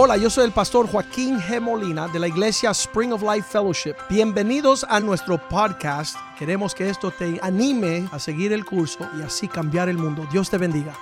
[0.00, 1.60] Hola, yo soy el pastor Joaquín G.
[1.60, 3.96] Molina de la iglesia Spring of Life Fellowship.
[4.08, 6.16] Bienvenidos a nuestro podcast.
[6.38, 10.24] Queremos que esto te anime a seguir el curso y así cambiar el mundo.
[10.30, 10.94] Dios te bendiga.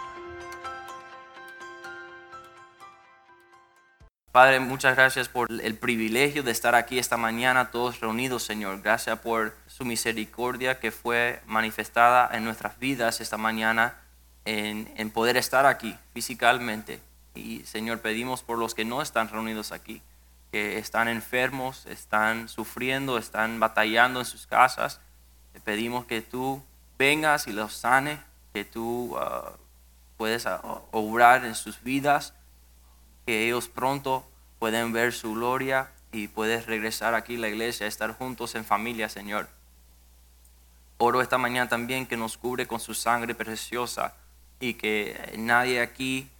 [4.32, 8.80] Padre, muchas gracias por el privilegio de estar aquí esta mañana todos reunidos, Señor.
[8.80, 13.98] Gracias por su misericordia que fue manifestada en nuestras vidas esta mañana
[14.46, 17.05] en, en poder estar aquí físicamente.
[17.36, 20.02] Y Señor, pedimos por los que no están reunidos aquí,
[20.50, 25.00] que están enfermos, están sufriendo, están batallando en sus casas.
[25.64, 26.62] Pedimos que tú
[26.98, 28.20] vengas y los sane,
[28.52, 29.50] que tú uh,
[30.16, 32.34] puedes uh, obrar en sus vidas
[33.26, 34.24] que ellos pronto
[34.58, 39.08] pueden ver su gloria y puedes regresar aquí a la iglesia, estar juntos en familia,
[39.08, 39.48] Señor.
[40.98, 44.14] Oro esta mañana también que nos cubre con su sangre preciosa
[44.60, 46.30] y que nadie aquí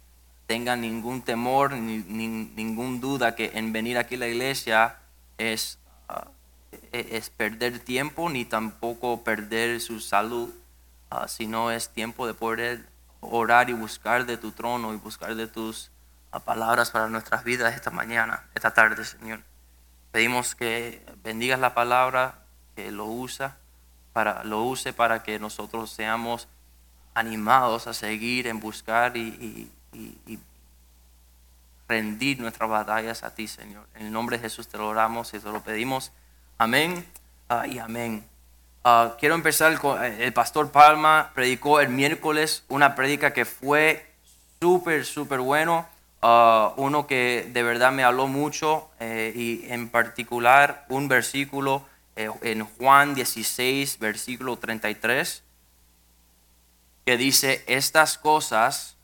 [0.47, 4.97] tenga ningún temor ni, ningún duda que en venir aquí a la iglesia
[5.37, 5.77] es,
[6.09, 6.29] uh,
[6.91, 10.49] es perder tiempo ni tampoco perder su salud,
[11.11, 12.85] uh, sino es tiempo de poder
[13.19, 15.91] orar y buscar de tu trono y buscar de tus
[16.31, 19.41] a palabras para nuestras vidas esta mañana, esta tarde, Señor.
[20.11, 22.39] Pedimos que bendigas la palabra,
[22.75, 23.57] que lo usa
[24.17, 26.47] para lo use para que nosotros seamos
[27.13, 29.71] animados a seguir en buscar y,
[31.87, 33.87] rendir nuestras batallas a ti, Señor.
[33.95, 36.11] En el nombre de Jesús te lo oramos y te lo pedimos.
[36.57, 37.05] Amén
[37.49, 38.25] ah, y amén.
[38.83, 44.05] Ah, quiero empezar con eh, el pastor Palma predicó el miércoles una prédica que fue
[44.59, 45.87] súper, súper bueno.
[46.19, 52.31] Uh, uno que de verdad me habló mucho eh, y en particular un versículo eh,
[52.41, 55.43] en Juan 16, versículo 33,
[57.05, 58.96] que dice, estas cosas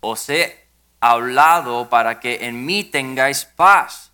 [0.00, 0.66] os he
[1.00, 4.10] hablado para que en mí tengáis paz.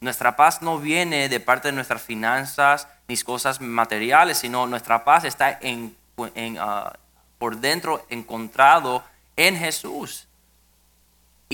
[0.00, 5.24] Nuestra paz no viene de parte de nuestras finanzas ni cosas materiales, sino nuestra paz
[5.24, 5.90] está uh,
[7.38, 9.04] por dentro encontrado
[9.36, 10.28] en Jesús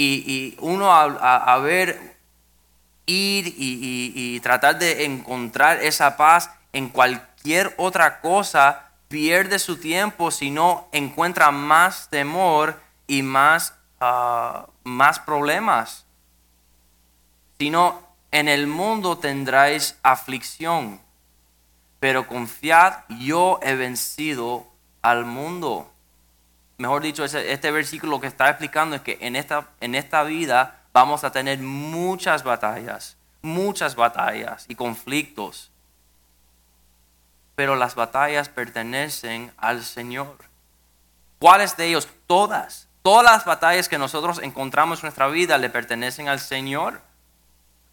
[0.00, 2.16] y, uno a, ver,
[3.06, 10.50] ir y, tratar de encontrar esa paz en cualquier otra cosa, pierde su tiempo si
[10.50, 16.06] no encuentra más temor y más, ah, más problemas.
[17.58, 21.00] Sino en el mundo tendráis aflicción,
[21.98, 24.66] pero confiad, yo he vencido
[25.02, 25.91] al mundo
[26.78, 31.24] mejor dicho, este versículo que está explicando es que en esta, en esta vida vamos
[31.24, 35.70] a tener muchas batallas, muchas batallas y conflictos.
[37.58, 40.36] Pero las batallas pertenecen al Señor.
[41.41, 42.06] ¿Cuáles de ellos?
[42.28, 42.86] Todas.
[43.02, 47.00] Todas las batallas que nosotros encontramos en nuestra vida le pertenecen al Señor.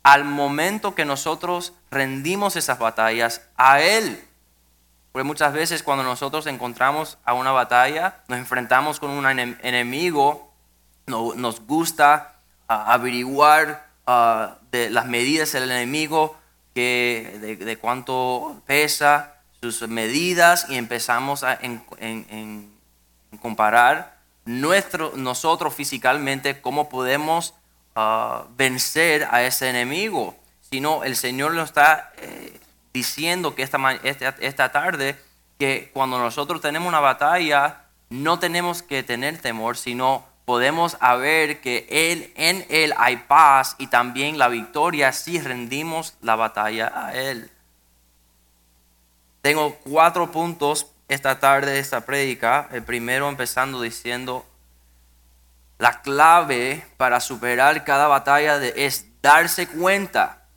[0.04, 4.24] Al momento que nosotros rendimos esas batallas a Él,
[5.12, 10.54] porque muchas veces cuando nosotros encontramos a una batalla, nos enfrentamos con un enemigo,
[11.08, 12.36] nos gusta
[12.68, 16.38] ah, averiguar ah, de las medidas del enemigo,
[16.76, 21.60] que, de, cuánto pesa, sus medidas, y empezamos a
[23.42, 27.54] comparar nuestro, nosotros físicamente cómo podemos
[27.96, 30.36] ah, vencer a ese enemigo.
[30.70, 32.60] Si no, el Señor nos está eh,
[32.94, 33.78] diciendo que esta,
[34.40, 35.16] esta, tarde
[35.60, 41.88] que cuando nosotros tenemos una batalla, no tenemos que tener temor, sino podemos ver que
[41.90, 47.50] él, en Él hay paz y también la victoria si rendimos la batalla a Él.
[49.46, 52.68] Tengo cuatro puntos esta tarde de esta prédica.
[52.72, 54.44] El primero empezando diciendo,
[55.78, 60.48] la clave para superar cada batalla es darse cuenta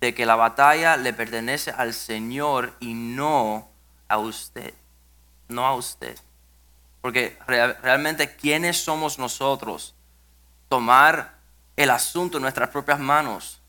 [0.00, 3.70] de que la batalla le pertenece al Señor y no
[4.08, 4.74] a usted.
[5.46, 6.18] No a usted.
[7.00, 9.94] Porque realmente, ¿quiénes somos nosotros?
[10.68, 11.38] Tomar
[11.76, 13.61] el asunto en nuestras propias manos.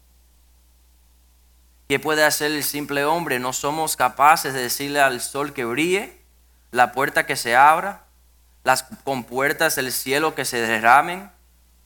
[1.88, 3.39] ¿Qué puede hacer el simple hombre?
[3.39, 6.21] No somos capaces de decirle al sol que brille,
[6.71, 8.06] la puerta que se abra,
[8.63, 11.31] las compuertas del cielo que se derramen.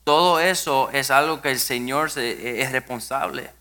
[0.03, 3.51] Todo eso es algo que el Señor es responsable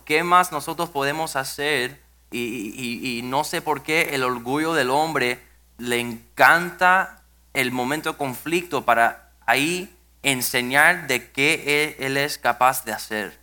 [0.04, 2.02] ¿Qué más nosotros podemos hacer?
[2.30, 5.40] Y, y no sé por qué el orgullo del hombre
[5.78, 7.22] le encanta
[7.54, 13.38] el momento de conflicto para ahí enseñar de qué Él es capaz de hacer.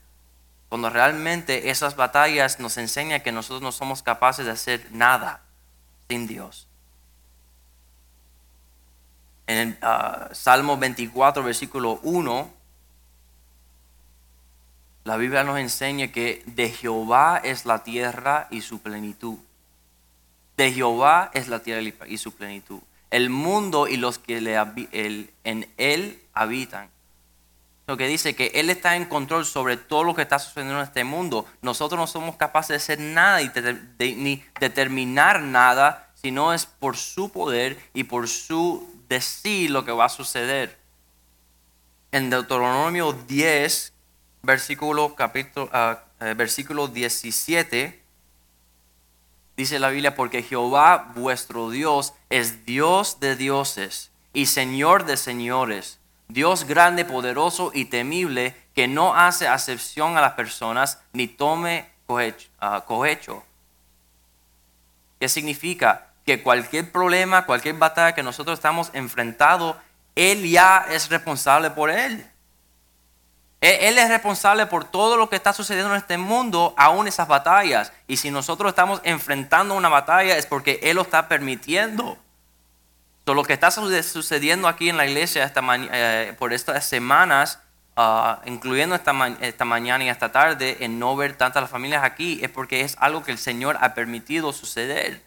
[0.69, 5.41] Cuando realmente esas batallas nos enseñan que nosotros no somos capaces de hacer nada
[6.09, 6.67] sin Dios.
[9.45, 12.51] En el ah, Salmo 24, versículo 1,
[15.03, 19.37] la Biblia nos enseña que de Jehová es la tierra y su plenitud.
[20.55, 22.79] De Jehová es la tierra y su plenitud.
[23.09, 24.55] El mundo y los que le,
[25.43, 26.89] en él habitan.
[27.85, 30.85] Lo que dice que Él está en control sobre todo lo que está sucediendo en
[30.85, 31.45] este mundo.
[31.61, 33.39] Nosotros no somos capaces de hacer nada
[33.99, 40.05] ni determinar nada, sino es por su poder y por su decir lo que va
[40.05, 40.79] a suceder.
[42.13, 43.92] En Deuteronomio 10,
[44.43, 48.01] versículo, capítulo, uh, versículo 17,
[49.57, 55.99] dice la Biblia, porque Jehová vuestro Dios es Dios de dioses y Señor de señores
[56.27, 61.89] Dios grande, poderoso y temible, que no hace acepción a las personas ni tome
[62.59, 63.43] ah, cohecho.
[65.19, 66.07] ¿Qué significa?
[66.25, 69.79] Que cualquier problema, cualquier batalla que nosotros estamos enfrentando,
[70.15, 72.25] Él ya es responsable por Él.
[73.69, 77.93] Él es responsable por todo lo que está sucediendo en este mundo, aún esas batallas.
[78.07, 82.17] Y si nosotros estamos enfrentando una batalla es porque Él lo está permitiendo
[83.31, 85.61] lo que está sucediendo aquí en la iglesia esta
[85.93, 87.59] eh, por estas semanas,
[87.95, 92.49] ah, incluyendo esta, esta, mañana y esta tarde, en no ver tantas familias aquí, es
[92.49, 95.21] porque es algo que el Señor ha permitido suceder.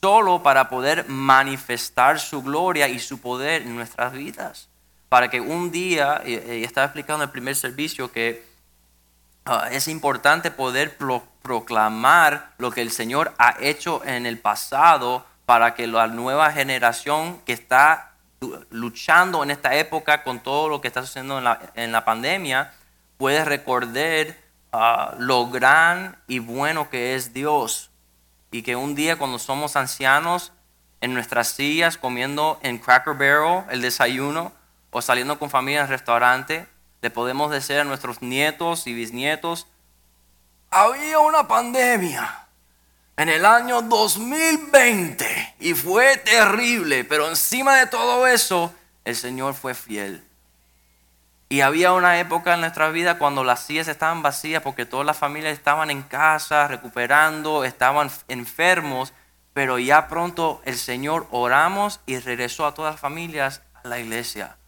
[0.00, 4.68] Solo para poder manifestar su gloria y su poder en nuestras vidas.
[5.08, 8.44] Para que un día, y, estaba explicando en el primer servicio que
[9.44, 10.96] ah, es importante poder
[11.42, 17.40] proclamar lo que el Señor ha hecho en el pasado para que la nueva generación
[17.46, 18.12] que está
[18.70, 21.38] luchando en esta época con todo lo que está sucediendo
[21.74, 22.72] en la, pandemia
[23.16, 24.36] pueda recordar
[24.72, 27.90] ah, lo gran y bueno que es Dios.
[28.50, 30.52] Y que un día cuando somos ancianos
[31.00, 34.52] en nuestras sillas comiendo en Cracker Barrel el desayuno
[34.90, 36.66] o saliendo con familia al restaurante,
[37.00, 39.66] le podemos decir a nuestros nietos y bisnietos,
[40.70, 42.46] había una pandemia
[43.16, 48.72] en el año 2020 y fue terrible, pero encima de todo eso,
[49.04, 50.24] el Señor fue fiel.
[51.50, 55.16] Y había una época en nuestra vida cuando las sillas estaban vacías porque todas las
[55.16, 59.14] familias estaban en casa, recuperando, estaban enfermos,
[59.54, 64.58] pero ya pronto el Señor oramos y regresó a todas las familias a la iglesia.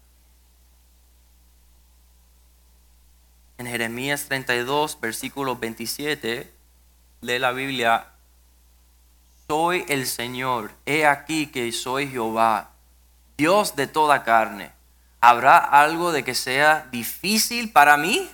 [3.61, 6.51] En Jeremías 32, versículo 27,
[7.21, 8.07] lee la Biblia,
[9.49, 12.71] soy el Señor, he aquí que soy Jehová,
[13.37, 14.73] Dios de toda carne.
[15.21, 18.31] ¿Habrá algo de que sea difícil para mí?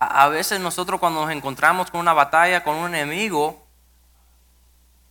[0.00, 3.64] A veces nosotros cuando nos encontramos con una batalla, con un enemigo,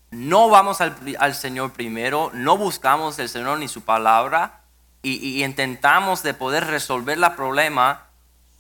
[0.10, 4.61] no vamos al, Señor primero, no buscamos el Señor ni su palabra
[5.02, 8.08] y, intentamos de poder resolver el problema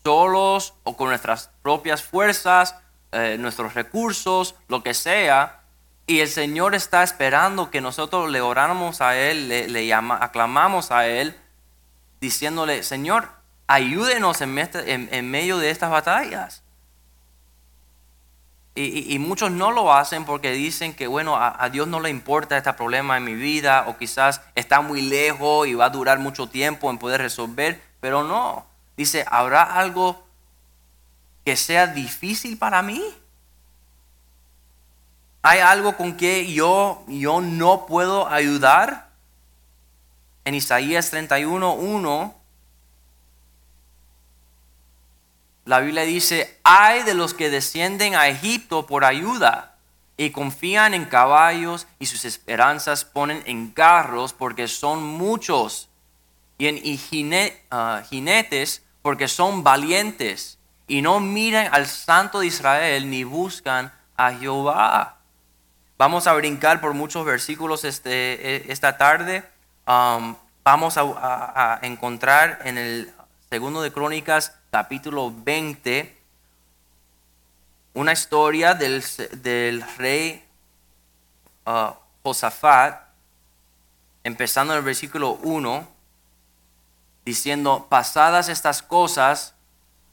[0.03, 2.75] solos o con nuestras propias fuerzas
[3.13, 5.59] eh, nuestros recursos, lo que sea.
[6.07, 11.37] Y el Señor está esperando que nosotros le oramos a Él, le, aclamamos a Él,
[12.21, 13.30] diciéndole, Señor,
[13.68, 16.63] ayúdenos en, en, medio de estas batallas.
[18.73, 22.57] Y, muchos no lo hacen porque dicen que, bueno, a, a, Dios no le importa
[22.57, 26.47] este problema en mi vida o quizás está muy lejos y va a durar mucho
[26.47, 28.66] tiempo en poder resolver, pero no.
[28.95, 30.23] Dice, ¿habrá algo
[31.44, 33.04] que sea difícil para mí?
[35.42, 39.09] ¿Hay algo con que yo, yo no puedo ayudar?
[40.45, 42.33] En Isaías 31.1,
[45.71, 49.78] la Biblia dice, hay de los que descienden a Egipto por ayuda
[50.18, 55.87] y confían en caballos y sus esperanzas ponen en carros porque son muchos
[56.57, 63.23] y en ah, jinetes porque son valientes y no miran al Santo de Israel ni
[63.23, 65.19] buscan a Jehová.
[65.97, 69.45] Vamos a brincar por muchos versículos este, e, esta tarde.
[69.85, 73.13] Vamos a, encontrar en el
[73.49, 76.18] segundo de Crónicas, capítulo 20,
[77.94, 79.04] una historia del,
[79.42, 80.42] del rey
[81.66, 83.01] uh, Josafat,
[84.23, 85.85] empezando en el versículo 1,
[87.25, 89.56] diciendo, pasadas estas cosas,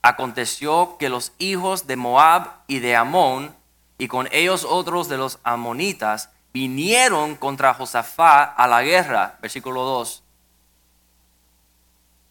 [0.02, 3.54] aconteció que los hijos de Moab y de Amón,
[3.96, 10.24] y con ellos otros de los amonitas, vinieron contra Josafat a la guerra, versículo 2.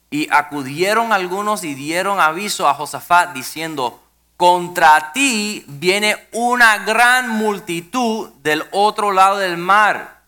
[0.09, 4.01] Y acudieron algunos y dieron aviso a Josafat diciendo,
[4.37, 10.21] contra ti viene una gran multitud del otro lado del mar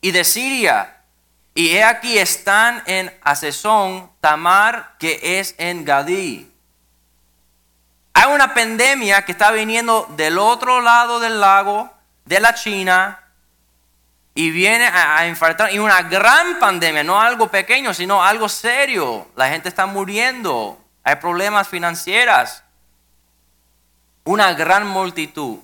[0.00, 0.96] y de Siria.
[1.54, 6.50] Y he aquí están en Asesón, Tamar, que es en Gadí.
[8.14, 11.90] Hay una pandemia que está viniendo del otro lado del lago,
[12.24, 13.21] de la China,
[14.34, 19.26] y viene a, a y una gran pandemia, no algo pequeño, sino algo serio.
[19.36, 22.62] La gente está muriendo, hay problemas financieros,
[24.24, 25.58] una gran multitud.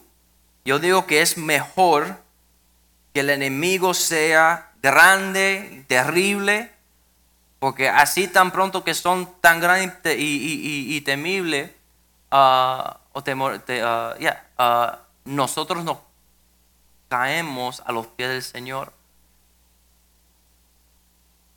[0.64, 2.18] Yo digo que es mejor
[3.14, 6.70] que el enemigo sea grande, terrible,
[7.58, 11.70] porque así tan pronto que son tan grandes y, temibles,
[12.30, 14.14] ah, o temor, ah,
[14.58, 15.98] ah, nosotros nos
[17.08, 18.92] caemos a los pies del Señor.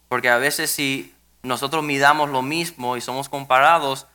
[0.09, 4.07] Porque a veces si nosotros midamos lo mismo y somos comparados,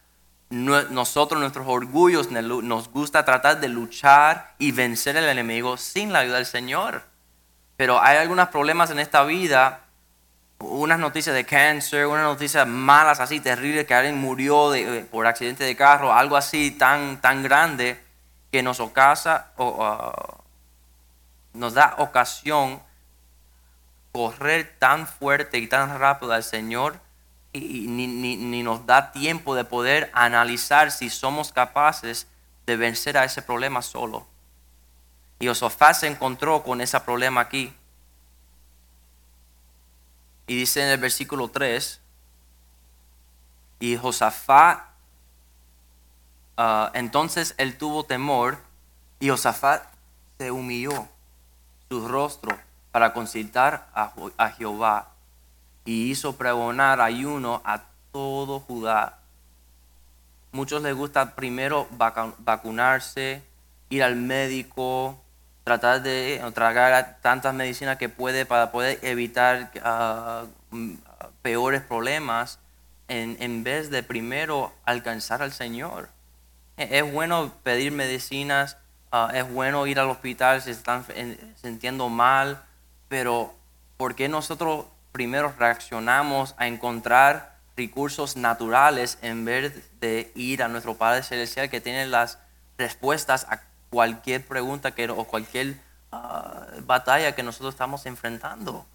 [0.49, 6.37] nosotros, nuestros orgullos, nos gusta tratar de luchar y vencer al enemigo sin la ayuda
[6.37, 7.02] del Señor.
[7.76, 9.81] Pero hay algunos problemas en esta vida,
[10.59, 15.64] unas noticias de cáncer, unas noticias malas así terribles que alguien murió de, por accidente
[15.64, 18.00] de carro, algo así tan, tan grande
[18.52, 20.45] que nos ocasa, o,
[21.56, 22.82] nos da ocasión
[24.12, 27.00] correr tan fuerte y tan rápido al Señor
[27.52, 32.26] y, ni, nos da tiempo de poder analizar si somos capaces
[32.66, 34.26] de vencer a ese problema solo.
[35.38, 37.75] Y Josafat se encontró con ese problema aquí.
[40.46, 42.00] Y dice en el versículo 3,
[43.80, 44.80] y Josafat,
[46.56, 48.58] ah, entonces él tuvo temor
[49.20, 49.82] y Josafat
[50.38, 51.08] se humilló
[51.88, 52.57] su rostro
[52.90, 55.11] para consultar a, Jehová
[55.85, 59.19] y hizo pregonar ayuno a todo Judá.
[60.52, 61.87] Muchos les gusta primero
[62.38, 63.43] vacunarse,
[63.90, 65.21] ir al médico,
[65.64, 70.95] tratar de tragar tantas medicinas que puede para poder evitar ah, mm,
[71.43, 72.59] peores problemas
[73.09, 76.09] en, en, vez de primero alcanzar al Señor.
[76.76, 78.78] E, es bueno pedir medicinas
[79.12, 81.04] Ah, es bueno ir al hospital si están
[81.60, 82.62] sintiendo mal,
[83.08, 83.54] pero
[83.96, 90.96] ¿por qué nosotros primero reaccionamos a encontrar recursos naturales en vez de ir a nuestro
[90.96, 92.38] Padre Celestial que tiene las
[92.78, 95.76] respuestas a cualquier pregunta que, o cualquier
[96.12, 98.86] ah, batalla que nosotros estamos enfrentando?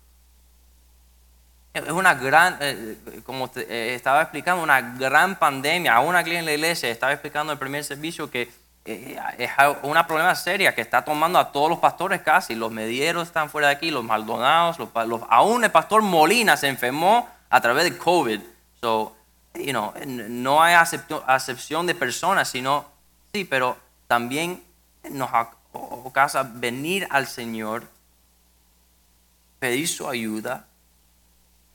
[1.73, 5.95] Es una gran, eh, como eh, estaba explicando, una gran pandemia.
[5.95, 8.51] Aún aquí en la iglesia estaba explicando el primer servicio que eh,
[8.83, 9.51] es
[9.83, 12.55] una problema seria que está tomando a todos los pastores casi.
[12.55, 14.89] Los medieros están fuera de aquí, los maldonados, los,
[15.29, 18.41] aún el pastor Molina se enfermó a través de COVID.
[18.81, 19.15] So,
[19.53, 22.85] you know, no hay acepción de personas, sino,
[23.33, 24.63] sí, pero también
[25.11, 25.29] nos
[25.71, 27.83] ocasa venir al Señor,
[29.59, 30.65] pedir su ayuda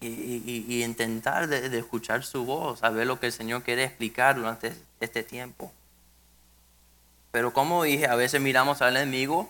[0.01, 5.23] y, intentar de, escuchar su voz, saber lo que el Señor quiere explicar durante este
[5.23, 5.73] tiempo.
[7.37, 9.47] Pero como dije, a veces miramos al enemigo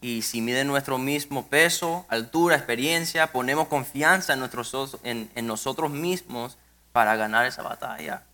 [0.00, 6.58] y si mide nuestro mismo peso, altura, experiencia, ponemos confianza en, en nosotros mismos
[6.90, 8.24] para ganar esa batalla.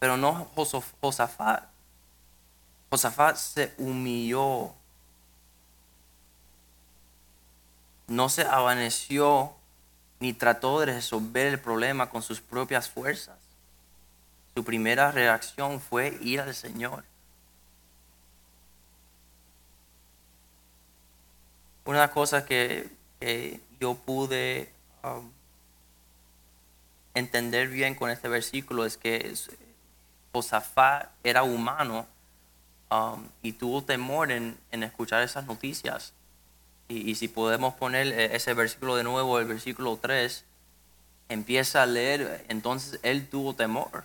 [0.00, 1.68] Pero no Josafat.
[2.90, 4.72] Josafat se humilló.
[8.08, 9.54] No se avaneció
[10.18, 13.38] ni trató de resolver el problema con sus propias fuerzas.
[14.52, 17.04] Su primera reacción fue ir al Señor.
[21.84, 22.88] Una de las cosas que,
[23.78, 24.72] yo pude
[25.04, 25.30] um,
[27.14, 29.32] entender bien con este versículo es que
[30.32, 32.06] Josafat era humano
[32.90, 36.14] um, y tuvo temor en, escuchar esas noticias.
[36.88, 40.44] Y, si podemos poner eh, ese versículo de nuevo, el versículo 3,
[41.28, 44.04] empieza a leer, entonces él tuvo temor,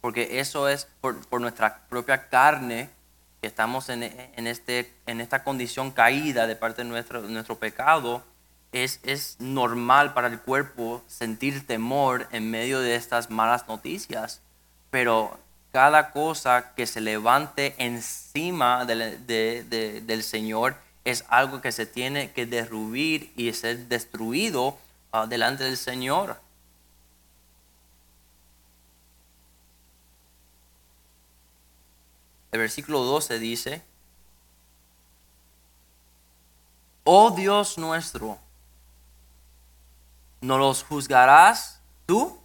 [0.00, 2.90] porque eso es por, por nuestra propia carne
[3.44, 4.02] que estamos en,
[4.46, 8.24] este, en esta condición caída de parte de nuestro, nuestro pecado,
[8.72, 14.40] es, es normal para el cuerpo sentir temor en medio de estas malas noticias.
[14.90, 15.38] Pero
[15.72, 23.30] cada cosa que se levante encima del Señor es algo que se tiene que derruir
[23.36, 24.78] y ser destruido
[25.12, 26.40] ah, delante del Señor.
[32.54, 33.82] El versículo 12 dice,
[37.02, 38.38] oh Dios nuestro,
[40.40, 42.38] ¿no los juzgarás tú?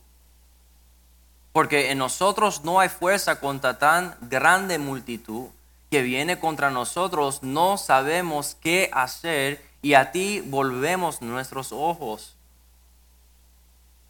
[1.53, 5.49] Porque en nosotros no hay fuerza contra tan grande multitud
[5.91, 12.35] que viene contra nosotros, no sabemos qué hacer y a ti volvemos nuestros ojos.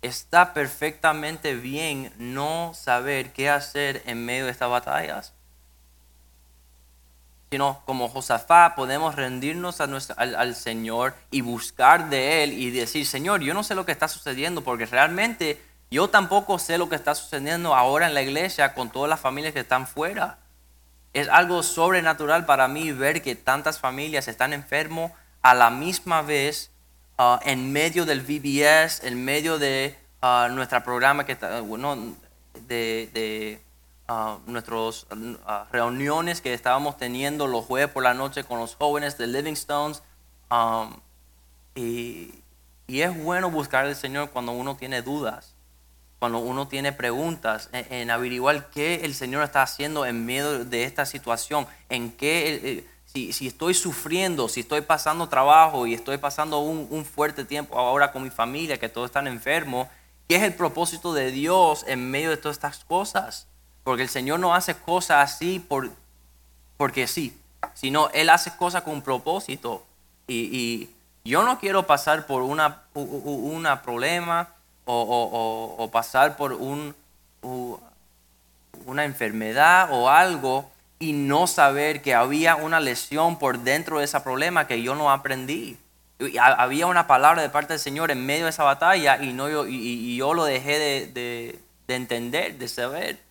[0.02, 5.34] Está perfectamente bien no saber qué hacer en medio de estas batallas.
[7.52, 9.86] Sino como Josafá podemos rendirnos a
[10.18, 13.92] al, al Señor y buscar de Él y decir, Señor, yo no sé lo que
[13.92, 15.60] está sucediendo porque realmente
[15.92, 19.54] yo tampoco sé lo que está sucediendo ahora en la iglesia con todas las familias
[19.54, 20.38] que están fuera.
[21.14, 26.70] Es algo sobrenatural para mí ver que tantas familias están enfermos a la misma vez
[27.18, 32.16] uh, en medio del VBS, en medio de uh, nuestro programa que está, bueno,
[32.68, 33.60] de
[34.10, 35.06] uh, nuestras
[35.72, 40.04] reuniones que estábamos teniendo los jueves por la noche con los jóvenes de Livingstones.
[40.52, 41.00] Um,
[41.76, 42.44] y,
[42.88, 45.56] y es bueno buscar al Señor cuando uno tiene dudas
[46.20, 51.06] cuando uno tiene preguntas, en, averiguar qué el Señor está haciendo en medio de esta
[51.06, 56.18] situación, en qué, eh, eh, si, si, estoy sufriendo, si estoy pasando trabajo y estoy
[56.18, 59.88] pasando un, un, fuerte tiempo ahora con mi familia, que todos están enfermos,
[60.28, 63.48] ¿qué es el propósito de Dios en medio de todas estas cosas?
[63.90, 65.90] Porque el Señor no hace cosas así por,
[66.78, 67.36] porque sí,
[67.74, 69.84] sino Él hace cosas con propósito.
[70.28, 70.92] Y,
[71.26, 74.50] yo no quiero pasar por una, una problema
[74.86, 76.94] o, pasar por un,
[78.86, 80.70] una enfermedad o algo
[81.00, 85.10] y no saber que había una lesión por dentro de ese problema que yo no
[85.10, 85.80] aprendí.
[86.40, 89.66] Había una palabra de parte del Señor en medio de esa batalla y, no, yo,
[89.66, 93.29] y, yo lo dejé de, de entender, de saber.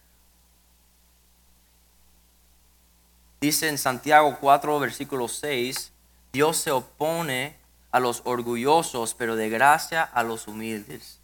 [3.48, 5.90] Dice en Santiago 4, versículo 6,
[6.32, 7.56] Dios se opone
[7.90, 11.18] a los orgullosos, pero de gracia a los humildes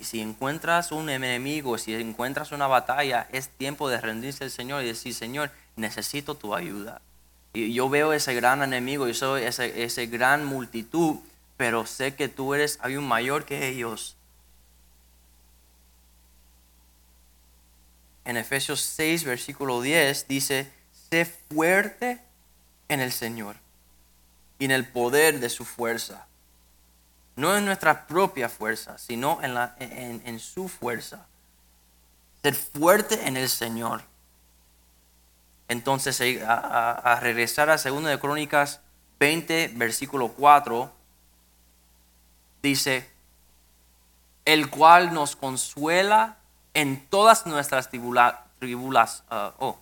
[0.00, 4.88] si, encuentras un enemigo, si encuentras una batalla, es tiempo de rendirse al Señor y
[4.88, 7.00] decir, Señor, necesito tu ayuda.
[7.52, 11.16] Y yo veo ese gran enemigo, yo soy ese gran multitud,
[11.56, 14.16] pero sé que tú eres, hay un mayor que ellos.
[18.24, 20.72] En Efesios 6, versículo 10 dice,
[21.10, 22.20] sé fuerte
[22.88, 23.56] en el Señor
[24.58, 26.26] y en el poder de su fuerza
[27.36, 31.26] no en nuestra propia fuerza, sino en, su fuerza.
[32.42, 34.02] Ser fuerte en el Señor.
[35.68, 38.80] Entonces, a, regresar a 2 de Crónicas
[39.18, 40.92] 20, versículo 4,
[42.62, 43.08] dice,
[44.44, 46.36] el cual nos consuela
[46.74, 49.22] en todas nuestras tribulas.
[49.30, 49.78] Uh, oh,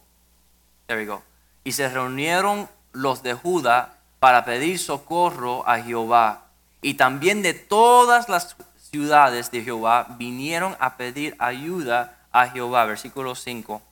[0.86, 1.22] there we go.
[1.64, 6.44] Y se reunieron los de Judá para pedir socorro a Jehová
[6.82, 8.56] y también de todas las
[8.90, 12.86] ciudades de Jehová vinieron a pedir ayuda a Jehová.
[12.86, 13.82] Versículo 5.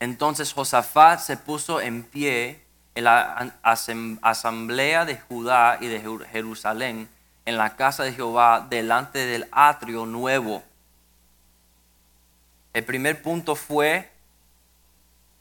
[0.00, 2.62] Entonces Josafat se puso en pie
[2.94, 3.54] en la
[4.22, 7.08] asamblea de Judá y de Jerusalén
[7.46, 10.62] en la casa de Jehová delante del atrio nuevo.
[12.72, 14.10] El primer punto fue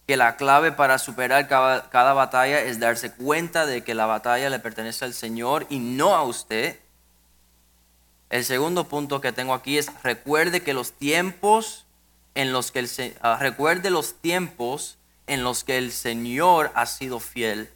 [0.06, 4.60] que la clave para superar cada, batalla es darse cuenta de que la batalla le
[4.60, 6.80] pertenece al Señor y no a usted.
[8.30, 11.86] El segundo punto que tengo aquí es recuerde que los tiempos
[12.36, 12.90] en los que el,
[13.24, 17.70] uh, recuerde los tiempos en los que el Señor ha sido fiel.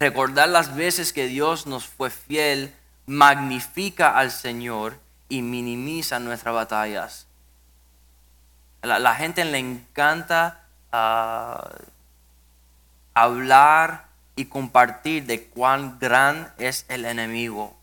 [0.00, 2.74] Recordar las veces que Dios nos fue fiel
[3.06, 7.26] magnifica al Señor y minimiza nuestras batallas.
[8.82, 11.66] La, la gente le encanta uh,
[13.14, 14.06] hablar
[14.36, 17.76] y compartir de cuán gran es el enemigo.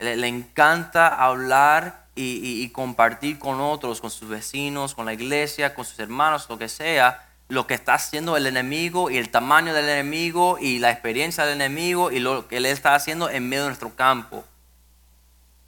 [0.00, 6.00] Le, encanta hablar y, compartir con otros, con sus vecinos, con la iglesia, con sus
[6.00, 10.56] hermanos, lo que sea, lo que está haciendo el enemigo y el tamaño del enemigo
[10.58, 13.94] y la experiencia del enemigo y lo que él está haciendo en medio de nuestro
[13.94, 14.46] campo.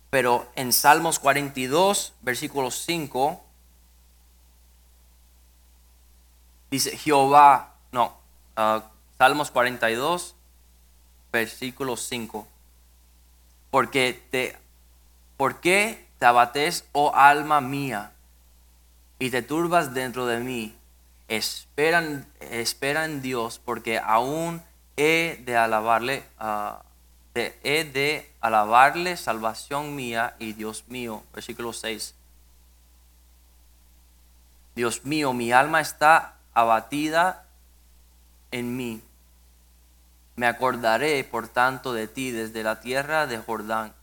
[0.09, 3.45] Pero en Salmos 42, versículo 5,
[6.71, 8.17] Dice Jehová, no,
[8.57, 8.81] uh,
[9.19, 10.35] Salmos 42,
[11.33, 12.49] versículo 5.
[13.71, 14.57] Porque te,
[15.37, 18.13] ¿Por qué te abates, oh alma mía,
[19.19, 20.75] y te turbas dentro de mí?
[21.29, 24.63] Esperan, espera en Dios, porque aún
[24.97, 26.79] he de alabarle, uh,
[27.35, 31.23] he de alabarle salvación mía y Dios mío.
[31.33, 32.15] Versículo 6.
[34.75, 37.47] Dios mío, mi alma está abatida
[38.51, 39.03] en mí.
[40.37, 43.95] Me acordaré, por tanto, de ti desde la tierra de Jordán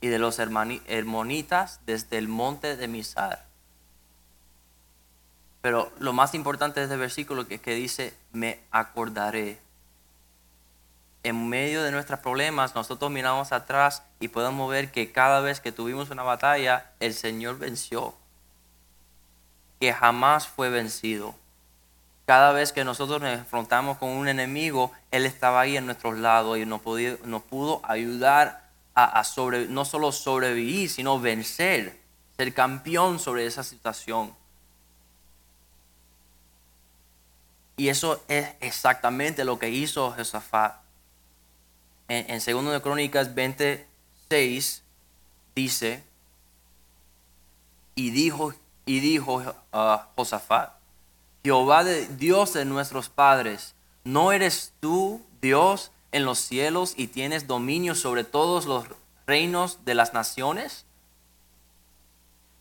[0.00, 3.46] y de los hermonitas desde el monte de Misar.
[5.64, 9.58] Pero lo más importante de este versículo es que dice, me acordaré.
[11.22, 15.72] En medio de nuestros problemas, nosotros miramos atrás y podemos ver que cada vez que
[15.72, 18.14] tuvimos una batalla, el Señor venció.
[19.80, 21.34] Que jamás fue vencido.
[22.26, 26.58] Cada vez que nosotros nos enfrentamos con un enemigo, Él estaba ahí en nuestros lados
[26.58, 29.24] y nos, pudo ayudar a, a
[29.70, 31.98] no solo sobrevivir, sino vencer,
[32.36, 34.43] ser campeón sobre esa situación.
[37.76, 40.76] Y eso es exactamente lo que hizo Josafat.
[42.08, 44.82] En, en 2 de Crónicas 26
[45.54, 46.04] dice,
[47.94, 48.54] y dijo,
[48.86, 49.36] y dijo
[49.72, 50.72] uh, Josafat,
[51.42, 57.46] Jehová de Dios de nuestros padres, ¿no eres tú Dios en los cielos y tienes
[57.46, 58.86] dominio sobre todos los
[59.26, 60.84] reinos de las naciones?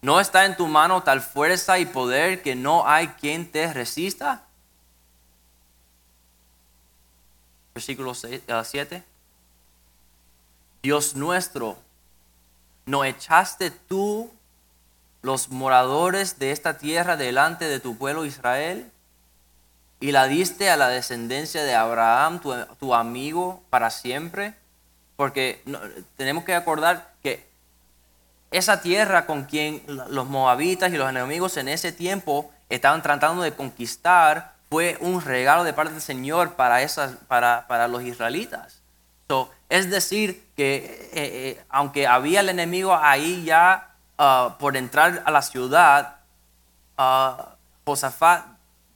[0.01, 4.47] ¿No está en tu mano tal fuerza y poder que no hay quien te resista?
[7.73, 8.43] Versículo 7.
[8.49, 8.63] Ah,
[10.81, 11.77] Dios nuestro,
[12.85, 14.31] ¿no echaste tú
[15.21, 18.91] los moradores de esta tierra delante de tu pueblo Israel
[20.03, 22.41] y la diste a la descendencia de Abraham,
[22.77, 24.53] tu, amigo, para siempre.
[25.15, 25.63] Porque
[26.17, 27.47] tenemos que acordar que
[28.51, 33.53] esa tierra con quien los moabitas y los enemigos en ese tiempo estaban tratando de
[33.53, 38.81] conquistar fue un regalo de parte del Señor para, esas, para, para los israelitas.
[39.69, 45.31] es decir, que eh, eh, aunque había el enemigo ahí ya Ah, por entrar a
[45.31, 46.17] la ciudad,
[46.99, 47.43] uh,
[47.83, 48.45] Josafat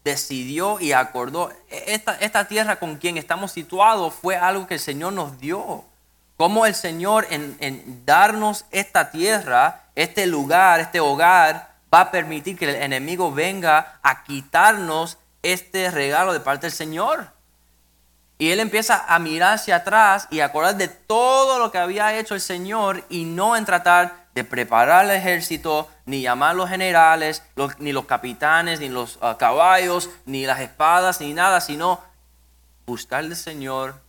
[0.04, 5.14] decidió y acordó, esta, esta tierra con quien estamos situados fue algo que el Señor
[5.14, 5.84] nos dio.
[6.38, 12.58] Como el Señor en, en darnos esta tierra, este lugar, este hogar, va a permitir
[12.58, 15.18] que el enemigo venga a quitarnos
[15.54, 17.32] este regalo de parte del Señor.
[18.40, 22.36] Y él empieza a mirar hacia atrás y acordar de todo lo que había hecho
[22.36, 27.42] el Señor y no en tratar de preparar el ejército, ni llamar los generales,
[27.80, 32.00] ni los capitanes, ni los ah, caballos, ni las espadas, ni nada, sino
[32.86, 34.00] buscar al Señor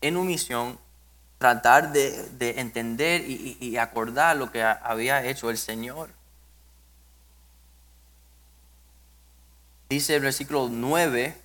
[0.00, 0.78] en una misión,
[1.36, 6.08] tratar de, entender y, y acordar lo que había hecho el Señor.
[9.90, 11.36] Dice el versículo 9,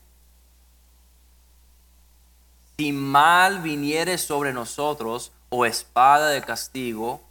[2.78, 7.24] si mal viniere sobre nosotros, o espada de castigo,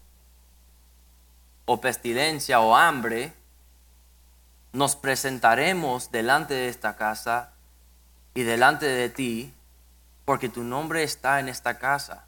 [1.66, 3.32] o pestilencia, o hambre,
[4.72, 7.52] nos presentaremos delante de esta casa
[8.34, 9.54] y delante de ti,
[10.24, 12.24] porque tu nombre está en esta casa.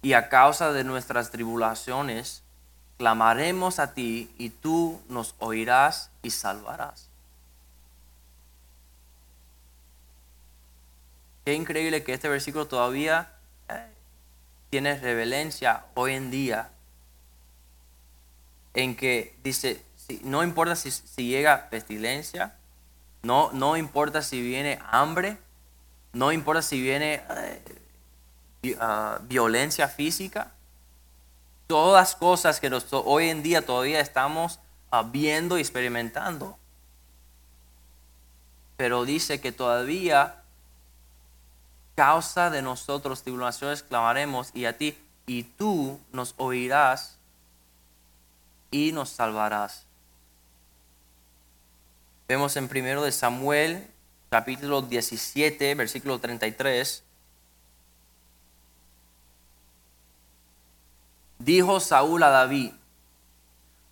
[0.00, 2.42] Y a causa de nuestras tribulaciones,
[2.96, 7.09] clamaremos a ti y tú nos oirás y salvarás.
[11.44, 13.32] Qué increíble que este versículo todavía
[14.70, 16.70] tiene revelencia hoy en día
[18.72, 19.84] en que dice,
[20.22, 20.90] no importa si,
[21.28, 22.54] llega pestilencia,
[23.22, 25.38] no, no importa si viene hambre,
[26.12, 27.22] no importa si viene
[28.62, 30.52] eh, ah, violencia física,
[31.66, 34.60] todas cosas que hoy en día todavía estamos
[34.92, 36.56] ah, viendo y experimentando.
[38.76, 40.39] Pero dice que todavía
[42.00, 47.18] causa de nosotros tribulaciones clamaremos y a ti, y tú nos oirás
[48.70, 49.84] y nos salvarás.
[52.26, 53.86] Vemos en primero de Samuel,
[54.30, 57.02] capítulo 17, versículo 33.
[61.38, 62.72] Dijo Saúl a David,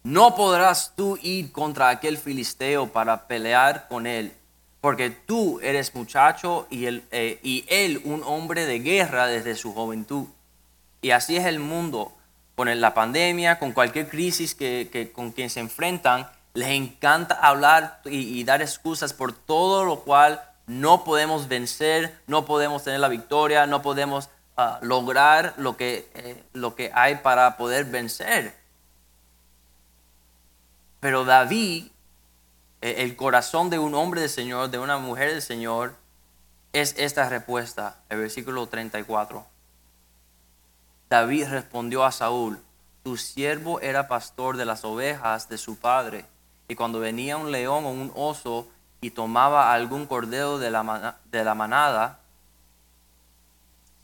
[0.03, 4.35] no podrás tú ir contra aquel filisteo para pelear con él
[4.81, 9.73] porque tú eres muchacho y él, eh, y él un hombre de guerra desde su
[9.73, 10.27] juventud.
[11.03, 12.17] Y así es el mundo,
[12.59, 18.43] con la pandemia, con cualquier crisis que, con quien se enfrentan, les encanta hablar y,
[18.43, 23.81] dar excusas por todo lo cual no podemos vencer, no podemos tener la victoria, no
[23.81, 28.57] podemos ah, lograr lo que, eh, lo que hay para poder vencer.
[30.99, 31.91] Pero David eh,
[32.81, 35.95] el corazón de un hombre del Señor, de una mujer del Señor,
[36.73, 39.45] es esta respuesta, el versículo 34.
[41.09, 42.61] David respondió a Saúl,
[43.03, 46.27] tu siervo era pastor de las ovejas de su padre,
[46.69, 48.69] y cuando venía un león o un oso
[49.01, 52.21] y tomaba algún cordero de la, de la manada,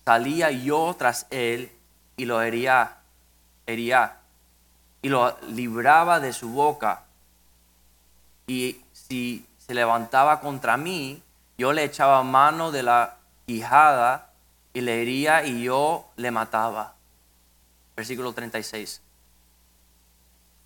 [0.05, 1.71] salía yo tras él
[2.17, 2.99] y lo hería,
[3.67, 4.21] hería,
[5.03, 7.04] y lo libraba de su boca.
[8.47, 11.23] Y si se levantaba contra mí,
[11.57, 14.31] yo le echaba mano de la quijada
[14.73, 16.95] y le hería y yo le mataba.
[17.97, 19.01] Versículo 36.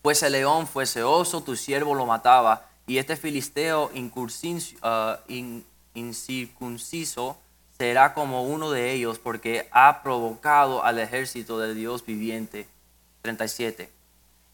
[0.03, 2.65] Fuese león, fuese oso, tu siervo lo mataba.
[2.87, 5.65] Y este filisteo in-
[5.95, 7.37] incircunciso
[7.77, 12.67] será como uno de ellos porque ha provocado al ejército de Dios viviente.
[13.23, 13.91] 37.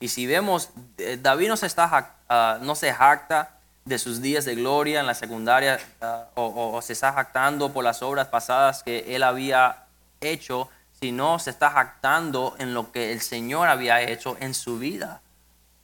[0.00, 3.50] Y si vemos, eh, David no se, está, ah, no se jacta
[3.84, 7.72] de sus días de gloria en la secundaria ah, o, o- o se está jactando
[7.72, 9.84] por las obras pasadas que él había
[10.20, 10.68] hecho,
[11.00, 15.20] sino se está jactando en lo que el Señor había hecho en su vida.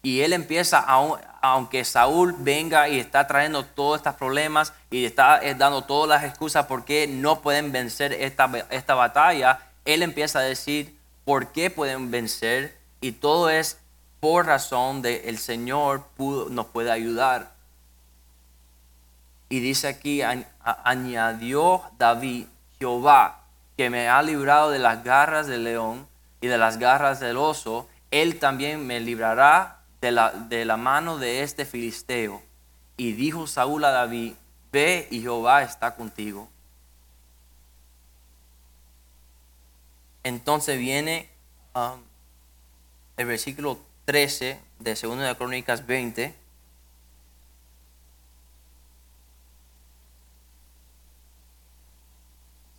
[0.03, 5.43] Y él empieza, aun- aunque Saúl venga y está trayendo todos estos problemas y está
[5.43, 10.39] eh, dando todas las excusas por qué no pueden vencer esta, esta batalla, él empieza
[10.39, 10.97] a decir
[11.27, 13.77] por qué pueden vencer y todo es
[14.21, 17.53] por razón de el Señor pudo- nos puede ayudar.
[19.49, 20.21] Y dice aquí,
[20.63, 22.47] añadió David,
[22.79, 23.41] Jehová,
[23.77, 26.07] que me ha librado de las garras del león
[26.41, 31.19] y de las garras del oso, él también me librará de la, de la mano
[31.19, 32.43] de este filisteo.
[32.97, 34.35] Y dijo Saúl a David,
[34.71, 36.49] ve y Jehová está contigo.
[40.23, 41.29] Entonces viene
[41.75, 42.01] um,
[43.17, 43.79] el versículo
[44.11, 46.35] 13 de 2 de Crónicas 20.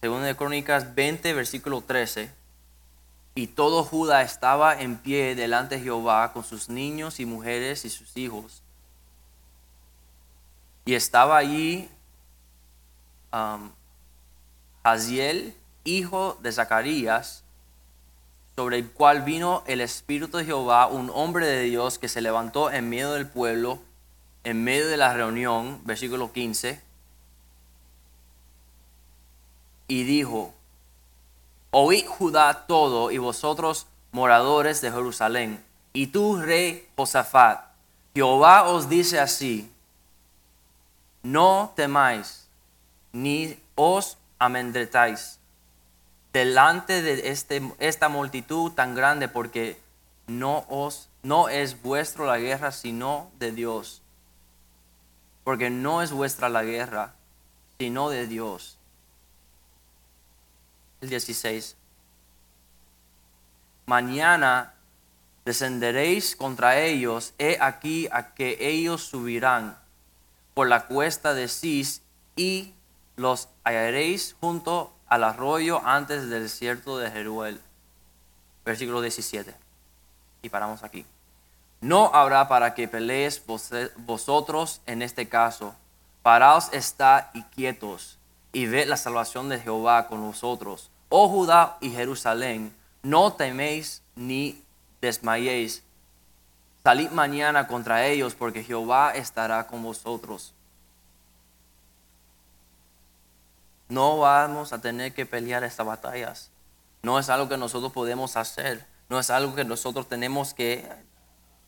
[0.02, 2.30] Segunda de Crónicas 20, versículo 13.
[3.36, 7.90] Y todo Judá estaba en pie delante de Jehová con sus niños y mujeres y
[7.90, 8.62] sus hijos.
[10.84, 11.90] Y estaba allí
[13.32, 13.72] um,
[14.84, 17.41] Haziel, hijo de Zacarías,
[18.56, 22.72] sobre el cual vino el Espíritu de Jehová, un hombre de Dios que se levantó
[22.72, 23.80] en medio del pueblo,
[24.44, 26.82] en medio de la reunión, versículo 15,
[29.88, 30.54] y dijo,
[31.72, 37.66] Oíd Judá todo y vosotros moradores de Jerusalén, y tú rey Josafat,
[38.14, 39.72] Jehová os dice así,
[41.24, 42.48] no temáis,
[43.14, 45.41] ni os amedrentáis
[46.34, 49.80] delante de este, esta multitud tan grande, porque
[50.28, 54.02] no, os, no es vuestro la guerra, sino de Dios.
[55.44, 57.16] Porque no es vuestra la guerra,
[57.80, 58.78] sino de Dios.
[61.02, 61.76] El 16.
[63.88, 64.76] Mañana
[65.44, 69.78] descenderéis contra ellos, he aquí a que ellos subirán
[70.54, 72.04] por la cuesta de Cis
[72.36, 72.74] y
[73.16, 77.60] los hallaréis junto al arroyo antes del desierto de Jeruel.
[78.64, 79.54] Versículo 17.
[80.42, 81.06] Y paramos aquí.
[81.82, 85.76] No habrá para que pelees vos- vosotros en este caso.
[86.24, 88.18] Paraos está y quietos
[88.54, 90.90] y ved la salvación de Jehová con vosotros.
[91.10, 94.64] Oh Judá y Jerusalén, no teméis ni
[95.02, 95.84] desmayéis.
[96.84, 100.54] Salid mañana contra ellos porque Jehová estará con vosotros.
[103.92, 106.50] No vamos a tener que pelear estas batallas.
[107.04, 108.86] No es algo que nosotros podemos hacer.
[109.10, 110.88] No es algo que nosotros tenemos que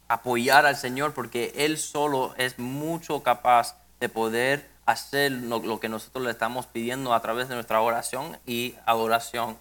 [0.08, 6.24] apoyar al Señor porque Él solo es mucho capaz de poder hacer lo, que nosotros
[6.24, 9.58] le estamos pidiendo a través de nuestra oración y adoración.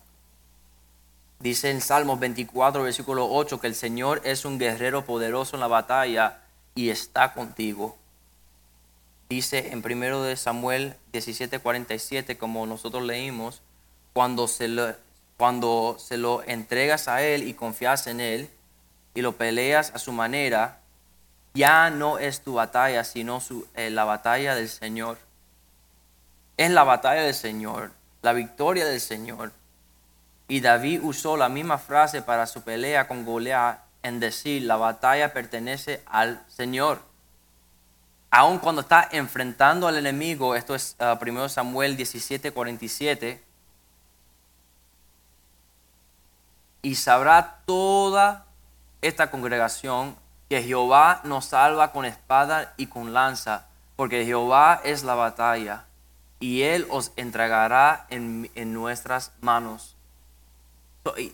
[1.41, 5.67] Dice en Salmos 24, versículo 8, que el Señor es un guerrero poderoso en la
[5.67, 6.43] batalla
[6.77, 7.99] y está contigo.
[9.33, 13.63] Dice en 1 de Samuel 17, 47, como nosotros leímos,
[14.13, 14.95] cuando se, lo,
[15.39, 18.51] cuando se lo entregas a Él y confías en Él
[19.15, 20.81] y lo peleas a su manera,
[21.55, 23.43] ya no es tu batalla, sino
[23.75, 25.17] eh, la batalla del Señor.
[26.59, 29.53] Es la batalla del Señor, la victoria del Señor.
[30.47, 35.33] Y David usó la misma frase para su pelea con Goliat en decir, la batalla
[35.33, 37.12] pertenece al Señor.
[38.35, 43.45] Aun cuando está enfrentando al enemigo, esto es ah, 1 Samuel 17, 47,
[46.81, 48.47] y sabrá toda
[49.03, 50.17] esta congregación
[50.49, 53.67] que Jehová nos salva con espada y con lanza,
[53.97, 55.85] porque Jehová es la batalla,
[56.41, 59.95] y Él os entregará en, en nuestras manos.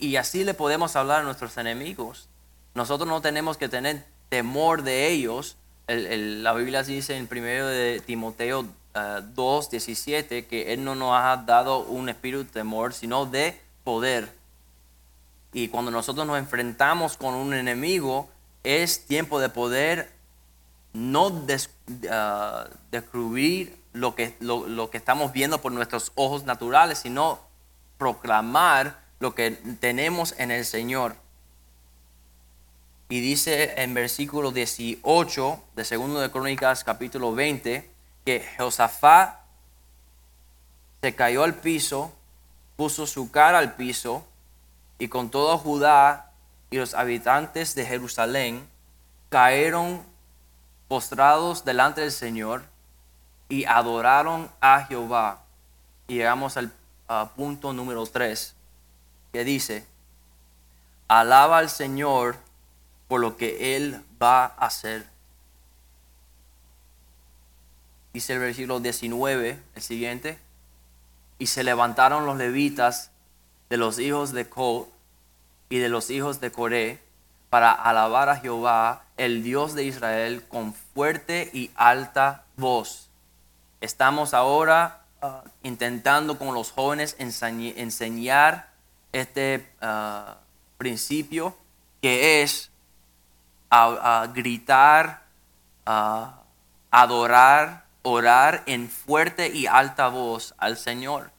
[0.00, 2.28] Y así le podemos hablar a nuestros enemigos.
[2.74, 5.56] Nosotros no tenemos que tener temor de ellos,
[5.88, 8.66] el- la Biblia dice en primero de Timoteo
[9.34, 14.28] 2, 17 que Él no nos ha dado un espíritu de temor, sino de poder.
[15.52, 18.28] Y cuando nosotros nos enfrentamos con un enemigo,
[18.64, 20.10] es tiempo de poder
[20.92, 21.70] no des-
[22.10, 27.38] ah, descubrir lo que, lo que estamos viendo por nuestros ojos naturales, sino
[27.98, 31.14] proclamar lo que tenemos en el Señor.
[33.10, 37.90] Y dice en versículo 18 de Segundo de Crónicas capítulo 20
[38.26, 39.40] que Josafat
[41.00, 42.12] se cayó al piso,
[42.76, 44.26] puso su cara al piso
[44.98, 46.32] y con todo Judá
[46.70, 48.68] y los habitantes de Jerusalén
[49.30, 50.02] cayeron
[50.86, 52.64] postrados delante del Señor
[53.48, 55.44] y adoraron a Jehová.
[56.08, 56.72] Y llegamos al
[57.36, 58.54] punto número 3
[59.32, 59.86] que dice,
[61.08, 62.36] alaba al Señor
[63.08, 65.06] por lo que Él va a hacer.
[68.12, 70.38] Dice el versículo 19, el siguiente,
[71.38, 73.10] y se levantaron los levitas
[73.70, 74.86] de los hijos de Col
[75.68, 77.00] y de los hijos de Coré
[77.50, 83.08] para alabar a Jehová, el Dios de Israel, con fuerte y alta voz.
[83.80, 88.70] Estamos ahora ah, intentando con los jóvenes enseñ- enseñar
[89.12, 90.38] este ah,
[90.76, 91.56] principio
[92.02, 92.70] que es
[93.70, 95.22] a, gritar,
[95.86, 96.34] a
[96.90, 101.30] adorar, orar en fuerte y alta voz al Señor.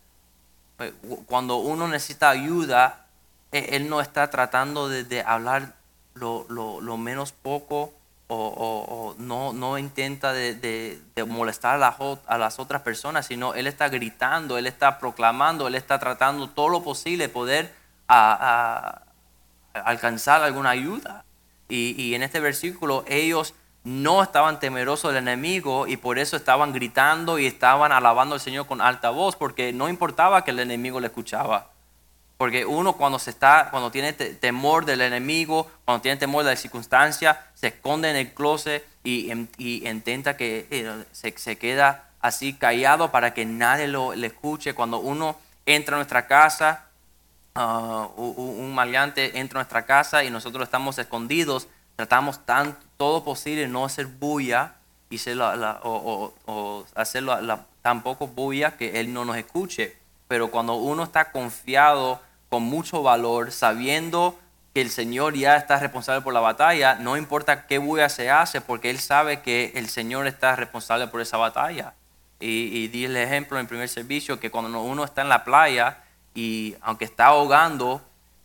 [0.79, 0.93] Eh,
[1.25, 3.05] Cuando uno necesita ayuda,
[3.51, 5.73] eh, Él no está tratando de, hablar
[6.13, 7.93] lo, menos poco
[8.27, 11.95] o, no, no intenta de, molestar a las,
[12.27, 16.69] a las otras personas, sino Él está gritando, Él está proclamando, Él está tratando todo
[16.69, 17.73] lo posible de poder
[19.73, 21.25] alcanzar alguna ayuda.
[21.69, 23.53] Y, y en este versículo ellos
[23.85, 28.67] no estaban temerosos del enemigo y por eso estaban gritando y estaban alabando al Señor
[28.67, 31.69] con alta voz, porque no importaba que el enemigo le escuchaba.
[32.37, 36.51] Porque uno cuando se está, cuando tiene te- temor del enemigo, cuando tiene temor de
[36.51, 42.09] la circunstancia, se esconde en el closet y, y intenta que eh, se, se queda
[42.21, 44.73] así callado para que nadie lo le escuche.
[44.73, 46.85] Cuando uno entra a nuestra casa,
[47.59, 53.67] ah, un maleante entra a nuestra casa y nosotros estamos escondidos, tratamos tan, todo posible
[53.67, 54.75] no hacer bulla
[55.09, 59.13] y ser la- la- o, o- o hacer la- la- tan poco bulla que él
[59.13, 59.97] no nos escuche.
[60.27, 64.39] Pero cuando uno está confiado con mucho valor, sabiendo
[64.73, 68.61] que el Señor ya está responsable por la batalla, no importa qué bulla se hace,
[68.61, 71.93] porque él sabe que el Señor está responsable por esa batalla.
[72.39, 75.43] Y, y di el ejemplo en el primer servicio que cuando uno está en la
[75.43, 75.97] playa
[76.39, 78.01] y aunque está ahogando,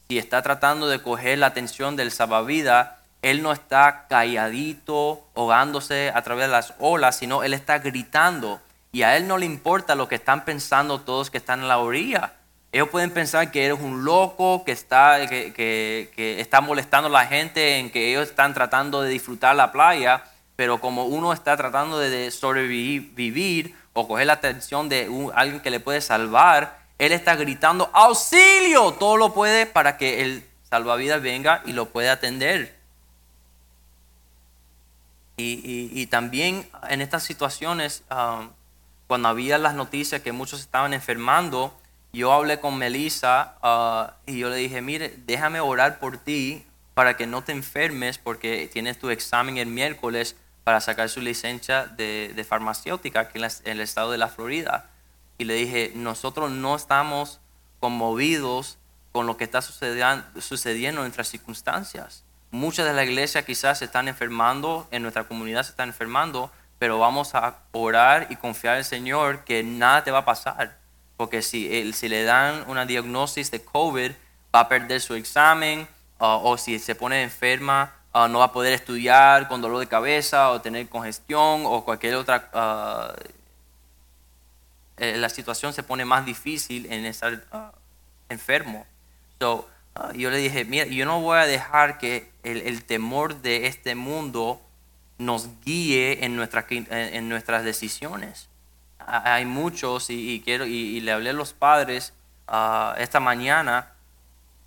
[0.08, 2.88] si está tratando de coger la atención del salvavidas,
[3.22, 8.60] él no está calladito, ahogándose a través de las olas, sino él está gritando.
[8.92, 11.78] Y a él no le importa lo que están pensando todos que están en la
[11.78, 12.32] orilla.
[12.72, 17.26] Ellos pueden pensar que eres un loco, que está, que, que- está molestando a la
[17.26, 20.24] gente, en que ellos están tratando de disfrutar la playa,
[20.56, 25.78] pero como uno está tratando de- sobrevivir o coger la atención de alguien que le
[25.80, 31.72] puede salvar, él está gritando, auxilio, todo lo puede para que el salvavidas venga y
[31.72, 32.74] lo pueda atender.
[35.36, 38.50] Y, también en estas situaciones, um,
[39.08, 41.76] cuando había las noticias que muchos estaban enfermando,
[42.12, 47.16] yo hablé con Melissa ah, y yo le dije, mire, déjame orar por ti para
[47.16, 52.32] que no te enfermes porque tienes tu examen el miércoles para sacar su licencia de,
[52.34, 54.88] de farmacéutica aquí en, la- en el estado de la Florida.
[55.38, 57.40] Y le dije, nosotros no estamos
[57.80, 58.78] conmovidos
[59.12, 62.24] con lo que está sucediendo, en nuestras circunstancias.
[62.50, 66.98] Muchas de la iglesia quizás se están enfermando, en nuestra comunidad se están enfermando, pero
[66.98, 70.78] vamos a orar y confiar en el Señor que nada te va a pasar.
[71.16, 74.12] Porque si, si le dan una diagnosis de COVID,
[74.54, 75.86] va a perder su examen,
[76.18, 79.86] ah, o si se pone enferma, ah, no va a poder estudiar con dolor de
[79.86, 83.14] cabeza, o tener congestión, o cualquier otra ah,
[84.96, 87.72] eh, la situación se pone más difícil en estar ah,
[88.28, 88.86] enfermo.
[89.40, 93.66] So, ah, yo le dije, mira, yo no voy a dejar que el, temor de
[93.66, 94.60] este mundo
[95.18, 98.48] nos guíe en, nuestra, en, nuestras decisiones.
[98.98, 102.12] Hay muchos, y, quiero, y, y le hablé a los padres
[102.46, 103.90] ah, esta mañana,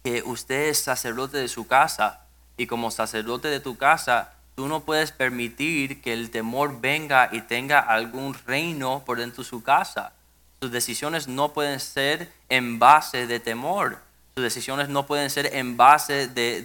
[0.03, 2.21] que usted es sacerdote de su casa
[2.57, 7.41] y como sacerdote de tu casa, tú no puedes permitir que el temor venga y
[7.41, 10.13] tenga algún reino por dentro de su casa.
[10.61, 13.99] Sus decisiones no pueden ser en base de temor.
[14.35, 16.61] Sus decisiones no pueden ser en base de,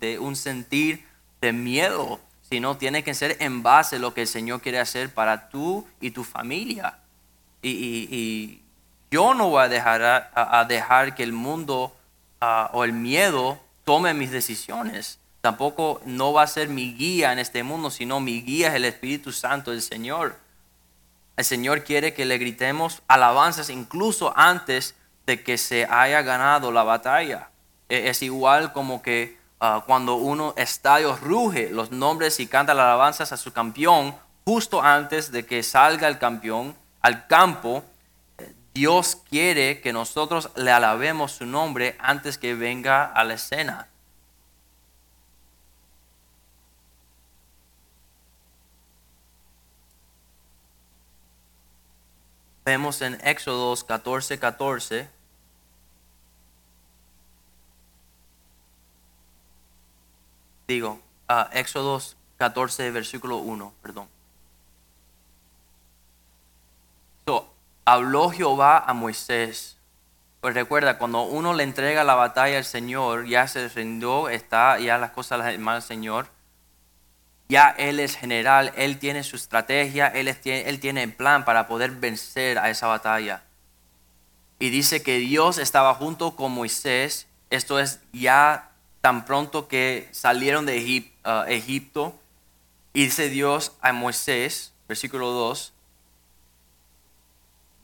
[0.00, 1.04] de- un sentir
[1.40, 5.12] de miedo, sino tiene que ser en base a lo que el Señor quiere hacer
[5.12, 6.98] para tú y tu familia.
[7.62, 8.62] Y, y- y
[9.10, 11.94] yo no voy a dejar, a dejar que el mundo
[12.40, 15.18] ah, o el miedo tome mis decisiones.
[15.40, 18.84] Tampoco no va a ser mi guía en este mundo, sino mi guía es el
[18.84, 20.36] Espíritu Santo del Señor.
[21.40, 26.82] El Señor quiere que le gritemos alabanzas incluso antes de que se haya ganado la
[26.82, 27.48] batalla.
[27.88, 32.84] E- Es igual como que ah, cuando uno estadio ruge los nombres y canta las
[32.84, 34.14] alabanzas a su campeón
[34.44, 37.84] justo antes de que salga el campeón al campo.
[38.36, 43.88] eh, Dios quiere que nosotros le alabemos su nombre antes que venga a la escena.
[52.70, 55.08] Vemos en Éxodos 14, 14.
[60.68, 64.08] Digo, ah, Éxodos 14, versículo 1, perdón.
[67.26, 67.52] So,
[67.84, 69.76] habló Jehová a Moisés.
[70.40, 74.96] Pues recuerda, cuando uno le entrega la batalla al Señor, ya se rindió, está ya
[74.96, 76.28] las cosas las Señor.
[77.50, 82.60] Ya Él es general, Él tiene su estrategia, Él, tiene- el plan para poder vencer
[82.60, 83.42] a esa batalla.
[84.60, 88.70] Y dice que Dios estaba junto con Moisés, esto es ya
[89.00, 92.16] tan pronto que salieron de ah, Egipto.
[92.92, 95.72] Y dice Dios a Moisés, versículo 2,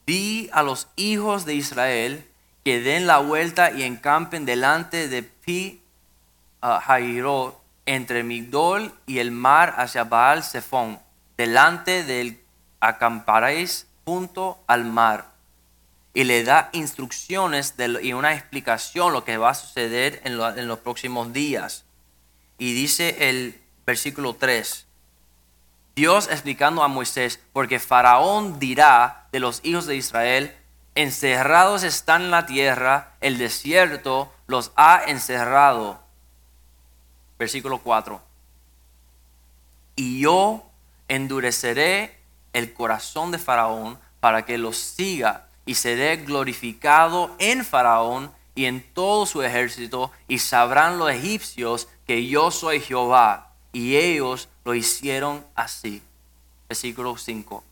[0.06, 2.24] Di a los hijos de Israel
[2.62, 5.80] que den la vuelta y encampen delante de Pi
[6.62, 10.98] uh, Jairot, entre Migdol y el mar hacia Baal Zephon,
[11.36, 12.40] delante del
[12.80, 15.32] acamparéis junto al mar.
[16.12, 20.68] Y le da instrucciones de y una explicación lo que va a suceder en, en
[20.68, 21.84] los próximos días.
[22.58, 24.86] Y dice el versículo 3.
[25.94, 30.54] Dios explicando a Moisés, porque Faraón dirá de los hijos de Israel,
[30.94, 36.05] encerrados están en la tierra, el desierto los ha encerrado.
[37.38, 38.20] Versículo 4.
[39.96, 40.64] Y yo
[41.08, 42.18] endureceré
[42.52, 48.82] el corazón de Faraón para que los siga y seré glorificado en Faraón y en
[48.94, 55.44] todo su ejército y sabrán los egipcios que yo soy Jehová y ellos lo hicieron
[55.54, 56.02] así.
[56.68, 57.62] Versículo 5.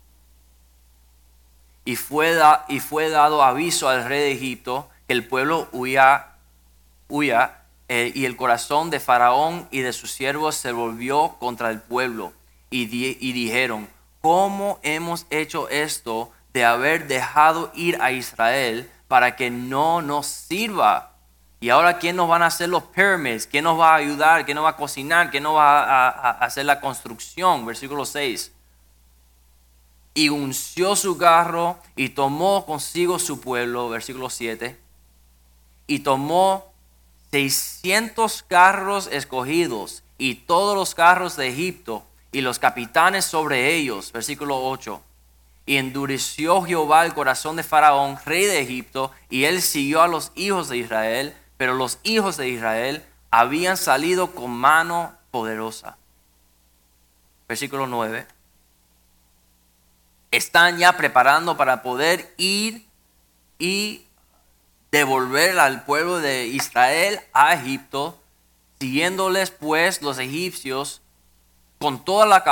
[1.87, 2.39] Y fue,
[2.69, 6.35] y fue dado aviso al rey de Egipto que el pueblo huía,
[7.09, 11.81] huía eh, y el corazón de Faraón y de sus siervos se volvió contra el
[11.81, 12.33] pueblo.
[12.71, 13.89] Y, di- y dijeron,
[14.21, 21.13] ¿cómo hemos hecho esto de haber dejado ir a Israel para que no nos sirva?
[21.61, 23.47] Y ahora, ¿quién nos van a hacer los pyramids?
[23.47, 24.45] ¿Quién nos va a ayudar?
[24.45, 25.31] ¿Quién nos va a cocinar?
[25.31, 27.65] ¿Quién nos va a, a- hacer la construcción?
[27.67, 28.51] Versículo 6
[30.17, 34.79] y unció su carro y tomó consigo su pueblo, versículo 7,
[35.89, 36.73] y tomó
[37.35, 44.65] 600 carros escogidos y todos los carros de Egipto y los capitanes sobre ellos, versículo
[44.65, 45.03] 8.
[45.67, 50.31] Y endureció Jehová el corazón de Faraón, rey de Egipto, y él siguió a los
[50.37, 55.97] hijos de Israel, pero los hijos de Israel habían salido con mano poderosa.
[57.49, 58.29] Versículo 9
[60.31, 62.87] están ya preparando para poder ir
[63.59, 64.04] y
[64.95, 68.17] devolver al pueblo de Israel a Egipto,
[68.79, 71.03] siguiéndoles pues los egipcios
[71.81, 72.45] con toda la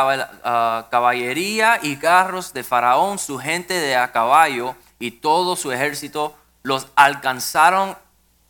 [0.42, 6.34] ah, caballería y carros de Faraón, su gente de a caballo y todo su ejército,
[6.64, 7.96] los alcanzaron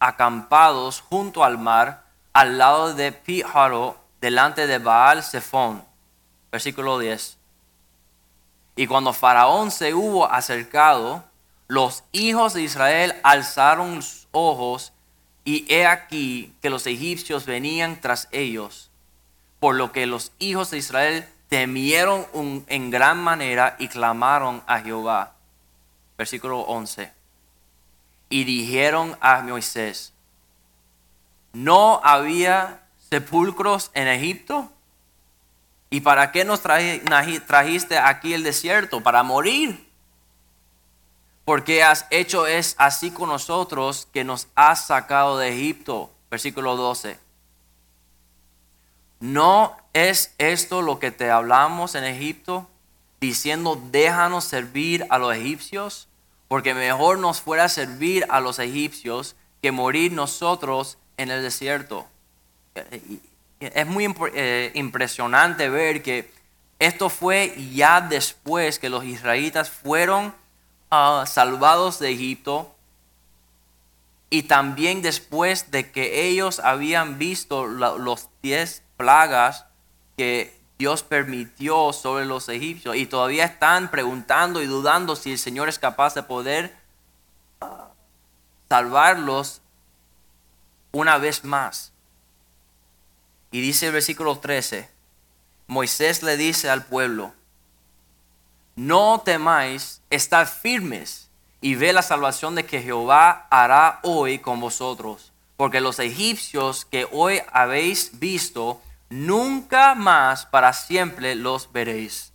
[0.01, 5.85] acampados junto al mar, al lado de Piharo, delante de Baal Zephon.
[6.51, 7.37] Versículo 10.
[8.75, 11.25] Y cuando Faraón se hubo acercado,
[11.73, 14.93] los hijos de Israel alzaron sus ojos
[15.43, 18.91] y he aquí que los egipcios venían tras ellos.
[19.59, 24.81] Por lo que los hijos de Israel temieron un- en gran manera y clamaron a
[24.81, 25.33] Jehová.
[26.19, 27.11] Versículo 11.
[28.29, 30.13] Y dijeron a Moisés,
[31.55, 34.71] ¿no había sepulcros en Egipto?
[35.89, 39.01] ¿Y para qué nos trajiste aquí el desierto?
[39.03, 39.91] Para morir.
[41.45, 46.11] Porque has hecho es así con nosotros que nos has sacado de Egipto.
[46.31, 47.19] Versículo 12.
[49.21, 52.69] ¿No es esto lo que te hablamos en Egipto?
[53.21, 56.09] Diciendo, déjanos servir a los egipcios.
[56.49, 62.07] Porque mejor nos fuera servir a los egipcios que morir nosotros en el desierto.
[63.61, 66.31] es muy eh, impresionante ver que
[66.79, 70.35] esto fue ya después que los israelitas fueron
[71.27, 72.75] salvados de Egipto
[74.29, 79.65] y también después de que ellos habían visto la- los diez plagas
[80.17, 85.69] que Dios permitió sobre los egipcios y todavía están preguntando y dudando si el Señor
[85.69, 86.77] es capaz de poder
[87.61, 87.89] ah,
[88.69, 89.63] salvarlos
[90.93, 91.93] una vez más.
[93.51, 94.89] Y dice el versículo 13,
[95.69, 97.33] Moisés le dice al pueblo,
[98.77, 101.29] no temáis, estad firmes
[101.61, 105.33] y ve la salvación de que Jehová hará hoy con vosotros.
[105.57, 112.33] Porque los egipcios que hoy habéis visto, nunca más para siempre los veréis.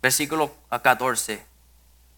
[0.00, 1.44] Versículo 14.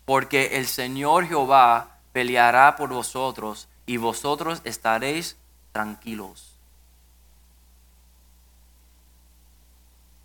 [0.05, 5.37] Porque el Señor Jehová peleará por vosotros y vosotros estaréis
[5.73, 6.51] tranquilos.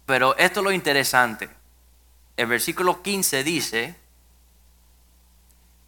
[0.06, 1.50] Pero esto es lo interesante.
[2.38, 3.96] El versículo 15 dice,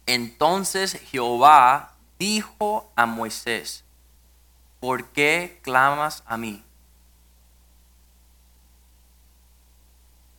[0.06, 3.84] entonces Jehová dijo a Moisés,
[4.80, 6.64] ¿por qué clamas a mí?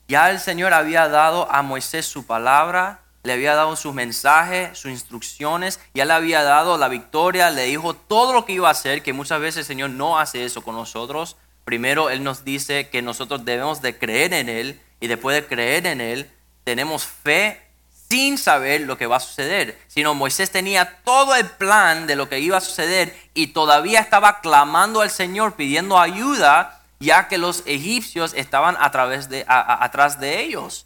[0.08, 4.90] Ya el Señor había dado a Moisés su palabra, le había dado su mensaje, sus
[4.90, 9.04] instrucciones, ya le había dado la victoria, le dijo todo lo que iba a hacer,
[9.04, 11.38] que muchas veces el Señor no hace eso con nosotros.
[11.64, 15.88] Primero Él nos dice que nosotros debemos de creer en Él y después de creer
[15.88, 16.30] en Él
[16.64, 17.62] tenemos fe
[18.10, 19.80] sin saber lo que va a suceder.
[19.88, 24.42] Sino Moisés tenía todo el plan de lo que iba a suceder y todavía estaba
[24.42, 30.20] clamando al Señor pidiendo ayuda ya que los egipcios estaban a través de, a- atrás
[30.20, 30.86] de ellos.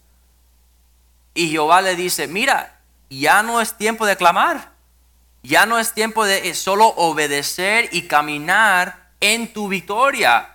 [1.33, 4.71] Y Jehová le dice, mira, ya no es tiempo de clamar,
[5.41, 10.52] ya no es tiempo de eh, solo obedecer y caminar en tu victoria.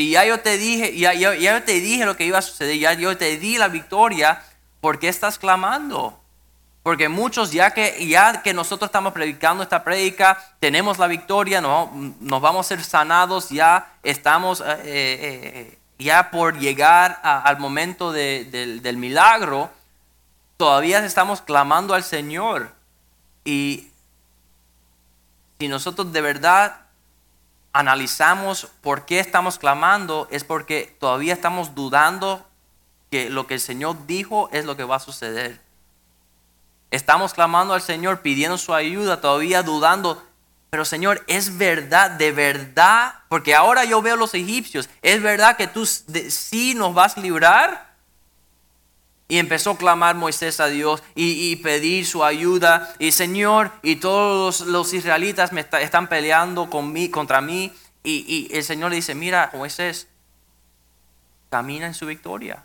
[0.00, 2.78] Si ya yo te dije, ya, ya, yo te dije lo que iba a suceder,
[2.78, 4.42] ya yo te di la victoria,
[4.80, 6.18] ¿por qué estás clamando?
[6.82, 11.92] Porque muchos, ya que, ya que nosotros estamos predicando esta prédica, tenemos la victoria, no,
[12.18, 18.10] nos vamos a ser sanados, ya estamos eh, eh, eh, ya por llegar al momento
[18.10, 19.70] de- del, del milagro,
[20.56, 22.72] todavía estamos clamando al Señor.
[23.44, 23.88] Y
[25.58, 26.86] si nosotros de verdad
[27.72, 32.46] analizamos por qué estamos clamando, es porque todavía estamos dudando
[33.10, 35.60] que lo que el Señor dijo es lo que va a suceder.
[36.90, 40.22] Estamos clamando al Señor, pidiendo su ayuda, todavía dudando.
[40.70, 45.66] Pero Señor, es verdad, de verdad, porque ahora yo veo los egipcios, es verdad que
[45.66, 47.89] tú sí nos vas a librar.
[49.30, 52.92] Y empezó a clamar Moisés a Dios y, pedir su ayuda.
[52.98, 57.72] Y Señor, y todos los, israelitas me está- están peleando con mí, contra mí.
[58.02, 60.08] Y, y el Señor le dice, mira, Moisés,
[61.48, 62.64] camina en su victoria.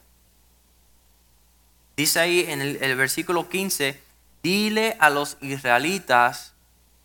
[1.95, 4.01] Dice ahí en el, el versículo 15,
[4.41, 6.53] dile a los israelitas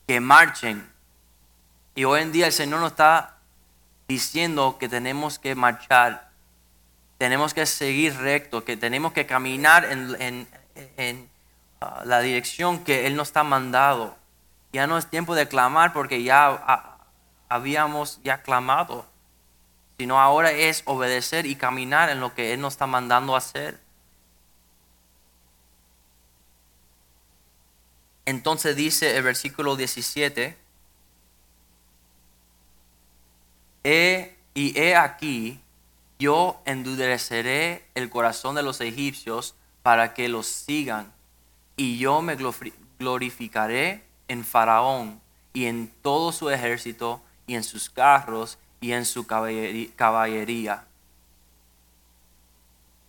[0.09, 0.91] que marchen.
[1.95, 3.37] Y hoy en día el Señor nos está
[4.09, 6.30] diciendo que tenemos que marchar,
[7.21, 10.49] tenemos que seguir recto, que tenemos que caminar en, en-
[10.97, 11.29] en,
[11.83, 14.17] ah, la dirección que Él nos está mandado.
[14.73, 16.97] Ya no es tiempo de clamar porque ya ah,
[17.51, 19.05] habíamos ya clamado,
[19.99, 23.79] sino ahora es obedecer y caminar en lo que Él nos está mandando a hacer.
[28.25, 30.57] Entonces dice el versículo 17,
[33.85, 35.61] he, y he aquí,
[36.21, 41.13] yo endureceré el corazón de los egipcios para que los sigan,
[41.77, 45.21] y yo me glori- glorificaré en Faraón
[45.55, 50.85] y en todo su ejército y en sus carros y en su caballería.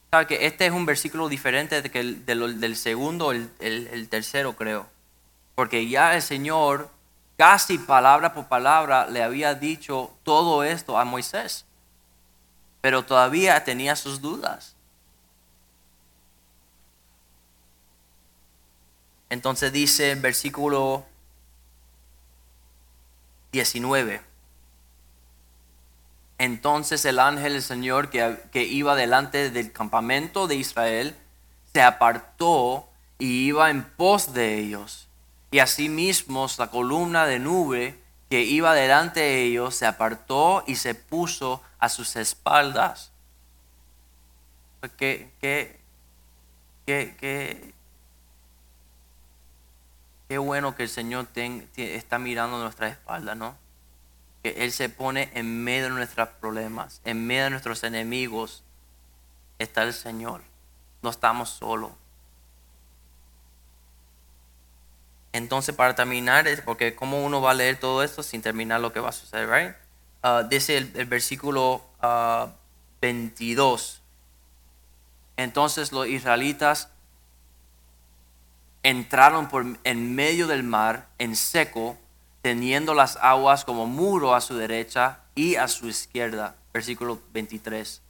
[0.09, 4.87] Sabe que este es un versículo diferente de que el- del segundo, el tercero creo.
[5.55, 6.89] Porque ya el Señor,
[7.37, 11.65] casi palabra por palabra, le había dicho todo esto a Moisés.
[12.81, 14.75] Pero todavía tenía sus dudas.
[19.29, 21.05] Entonces dice en versículo
[23.53, 24.21] 19.
[26.37, 31.15] Entonces el ángel del Señor que, que iba delante del campamento de Israel
[31.71, 35.07] se apartó y iba en pos de ellos.
[35.51, 38.00] Y asimismo la columna de nube
[38.31, 43.11] que iba delante de ellos se apartó y se puso a sus espaldas.
[44.97, 45.81] ¿Qué, qué,
[46.85, 47.73] qué,
[50.29, 51.27] qué, bueno que el Señor
[51.75, 53.57] está mirando nuestra espalda, ¿no?
[54.43, 58.63] que Él se pone en medio de nuestros problemas, en medio de nuestros enemigos,
[59.59, 60.41] está el Señor.
[61.01, 61.91] No estamos solos.
[65.33, 68.99] Entonces, para terminar, porque cómo uno va a leer todo esto sin terminar lo que
[68.99, 69.75] va a suceder, right?
[70.23, 71.83] Uh, dice el, versículo
[73.01, 73.97] 22.
[73.97, 74.01] Uh,
[75.37, 76.89] Entonces los israelitas
[78.83, 81.97] entraron por en medio del mar en seco,
[82.41, 86.55] teniendo las aguas como muro a su derecha y a su izquierda.
[86.73, 88.01] Versículo 23.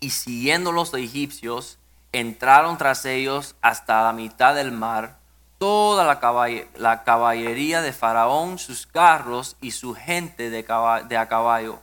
[0.00, 1.78] Y siguiendo los egipcios,
[2.12, 5.19] entraron tras ellos hasta la mitad del mar
[5.60, 11.80] toda la, caballería de Faraón, sus carros y su gente de, de a caballo.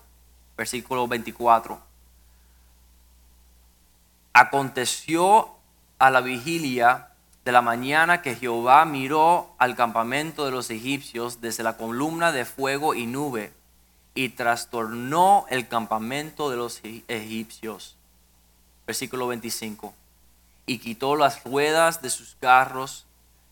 [0.57, 1.79] Versículo 24.
[4.33, 5.51] Aconteció
[5.99, 7.09] a la vigilia
[7.45, 12.45] de la mañana que Jehová miró al campamento de los egipcios desde la columna de
[12.45, 13.53] fuego y nube
[14.15, 17.95] y trastornó el campamento de los egipcios.
[18.87, 19.93] Versículo 25.
[20.65, 23.06] Y quitó las ruedas de sus carros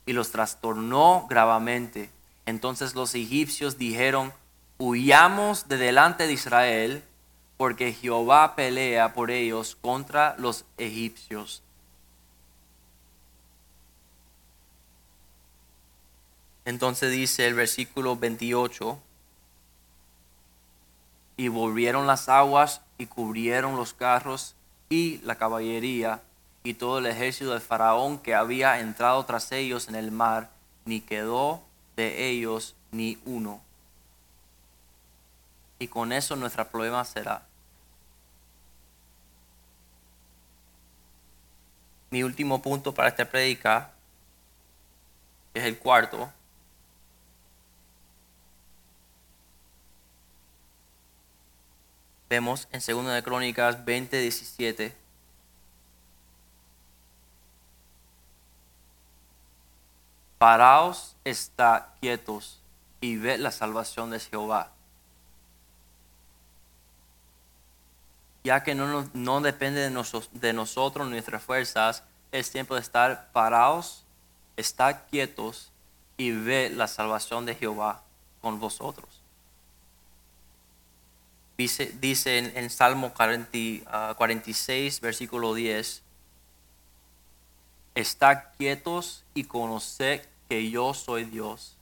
[0.06, 2.10] y los trastornó gravemente.
[2.46, 4.34] Entonces los egipcios dijeron,
[4.78, 7.04] huyamos de delante de Israel,
[7.58, 11.64] porque Jehová pelea por ellos contra los egipcios.
[16.66, 19.00] Entonces dice el versículo 28,
[21.38, 24.56] y volvieron las aguas y cubrieron los carros
[24.90, 26.22] y la caballería
[26.66, 30.50] y todo el ejército de Faraón que había entrado tras ellos en el mar,
[30.86, 31.62] ni quedó
[31.96, 33.62] de ellos ni uno.
[35.78, 37.46] Y con eso nuestro problema será.
[42.10, 43.92] Mi último punto para esta predica
[45.54, 46.32] es el cuarto.
[52.28, 55.05] Vemos en 2 de Crónicas 20, 17
[60.38, 62.60] Paraos está quietos
[63.02, 64.72] y ve la salvación de Jehová.
[68.44, 73.32] Ya que no, no depende de, nosotros, de nosotros, nuestras fuerzas, es tiempo de estar
[73.32, 74.04] parados,
[74.58, 75.72] estar quietos
[76.18, 78.04] y ve la salvación de Jehová
[78.42, 79.22] con vosotros.
[81.58, 86.04] Dice, dice en, Salmo 46, ah, versículo 10,
[87.96, 91.78] Está quietos y conoced que yo soy Dios.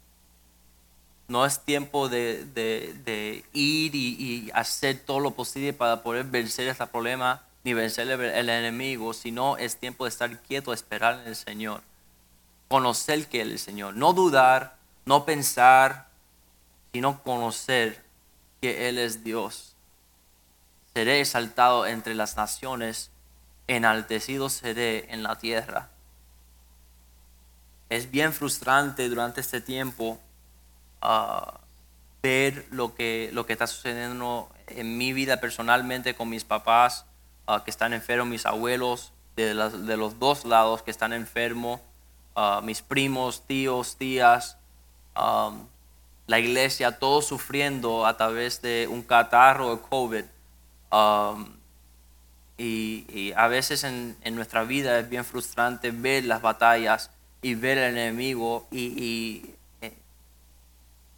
[1.28, 7.41] No es tiempo de, ir y, hacer todo lo posible para poder vencer este problema
[7.64, 11.82] ni vencer el, enemigo, sino es tiempo de estar quieto, esperar en el Señor.
[12.68, 13.95] Conocer que es el Señor.
[13.95, 16.09] No dudar, no pensar,
[16.91, 18.03] sino conocer
[18.61, 19.74] que Él es Dios.
[20.93, 23.09] Seré exaltado entre las naciones,
[23.68, 25.89] enaltecido seré en la tierra
[27.95, 30.19] es bien frustrante durante este tiempo
[31.01, 31.59] ah,
[32.21, 37.05] ver lo que, lo que está sucediendo en mi vida personalmente con mis papás
[37.47, 41.81] ah, que están enfermos, mis abuelos de, de, los dos lados que están enfermos,
[42.35, 44.57] ah, mis primos, tíos, tías,
[45.15, 50.23] la iglesia, todos sufriendo a través de un catarro de COVID.
[52.57, 57.11] y, a veces en, en nuestra vida es bien frustrante ver las batallas
[57.43, 59.93] y ver al enemigo y, eh,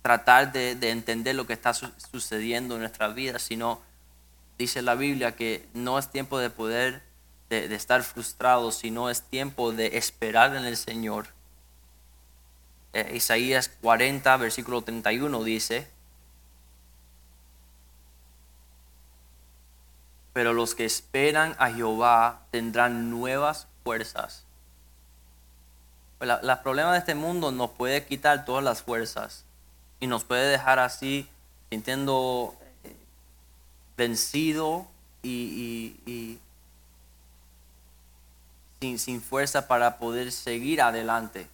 [0.02, 3.80] tratar de, entender lo que está sucediendo en nuestra vida, sino
[4.58, 7.04] dice la Biblia que no es tiempo de poder,
[7.50, 11.28] de, estar frustrados, sino es tiempo de esperar en el Señor.
[12.94, 15.88] Eh, Isaías 40, versículo 31 dice,
[20.34, 24.45] pero los que esperan a Jehová tendrán nuevas fuerzas
[26.26, 29.46] pues la, problema de este mundo nos puede quitar todas las fuerzas
[30.00, 31.30] y nos puede dejar así
[31.70, 32.96] sintiendo eh,
[33.96, 34.88] vencido
[35.22, 36.40] y,
[38.80, 41.48] sin, sin fuerza para poder seguir adelante.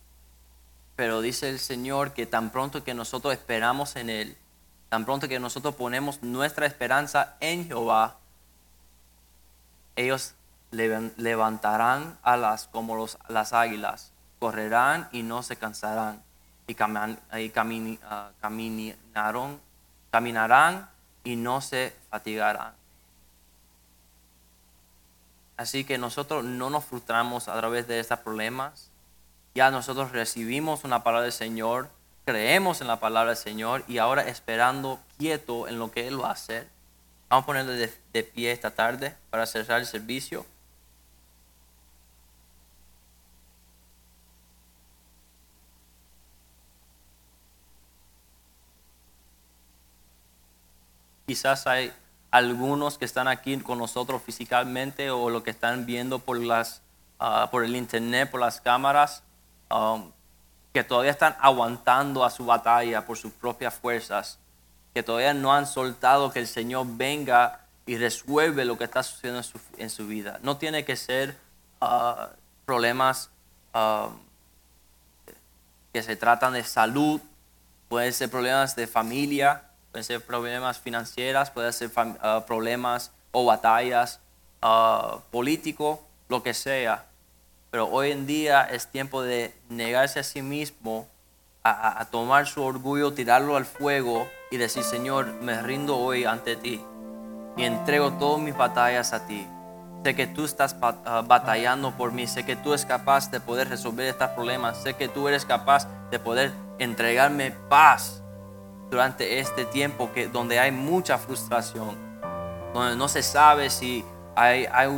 [0.96, 4.38] Pero dice el Señor que tan pronto que nosotros esperamos en Él,
[4.90, 8.18] tan pronto que nosotros ponemos nuestra esperanza en Jehová,
[9.98, 10.34] ellos
[10.72, 16.22] levantarán alas como los, las águilas correrán y no se cansarán,
[16.68, 18.32] y, ah,
[20.12, 20.90] caminarán
[21.24, 22.74] y no se fatigarán.
[25.56, 28.90] Así que nosotros no nos frustramos a través de estos problemas.
[29.56, 31.90] Ya nosotros recibimos una palabra del Señor
[32.26, 36.30] creemos en la palabra del Señor y ahora esperando quieto en lo que Él va
[36.30, 36.68] a hacer.
[37.30, 40.46] Vamos a ponerle de, de pie esta tarde para cerrar el servicio.
[51.32, 51.94] Quizás hay
[52.30, 56.82] algunos que están aquí con nosotros físicamente o los que están viendo por, las,
[57.20, 59.24] ah, por el internet, por las cámaras,
[59.74, 60.12] um,
[60.74, 64.40] que todavía están aguantando a su batalla por sus propias fuerzas,
[64.94, 69.38] que todavía no han soltado que el Señor venga y resuelve lo que está sucediendo
[69.38, 70.38] en su, en su vida.
[70.44, 71.38] No tiene que ser
[71.80, 72.32] ah,
[72.66, 73.30] problemas
[73.74, 74.18] um,
[75.94, 77.22] que se tratan de salud,
[77.88, 84.20] pueden ser problemas de familia, pueden ser problemas financieros, pueden ser uh, problemas o batallas
[84.64, 87.06] uh, políticos, lo que sea.
[87.72, 91.08] Pero hoy en día es tiempo de negarse a sí mismo,
[91.64, 96.56] a, a, tomar su orgullo, tirarlo al fuego y decir, Señor, me rindo hoy ante
[96.56, 96.84] ti
[97.56, 99.48] y entrego todas mis batallas a ti.
[100.04, 103.70] Sé que tú estás uh, batallando por mí, sé que tú eres capaz de poder
[103.70, 108.21] resolver estos problemas, sé que tú eres capaz de poder entregarme paz
[108.92, 111.96] durante este tiempo que, donde hay mucha frustración,
[112.74, 114.04] donde no se sabe si
[114.36, 114.90] hay, hay,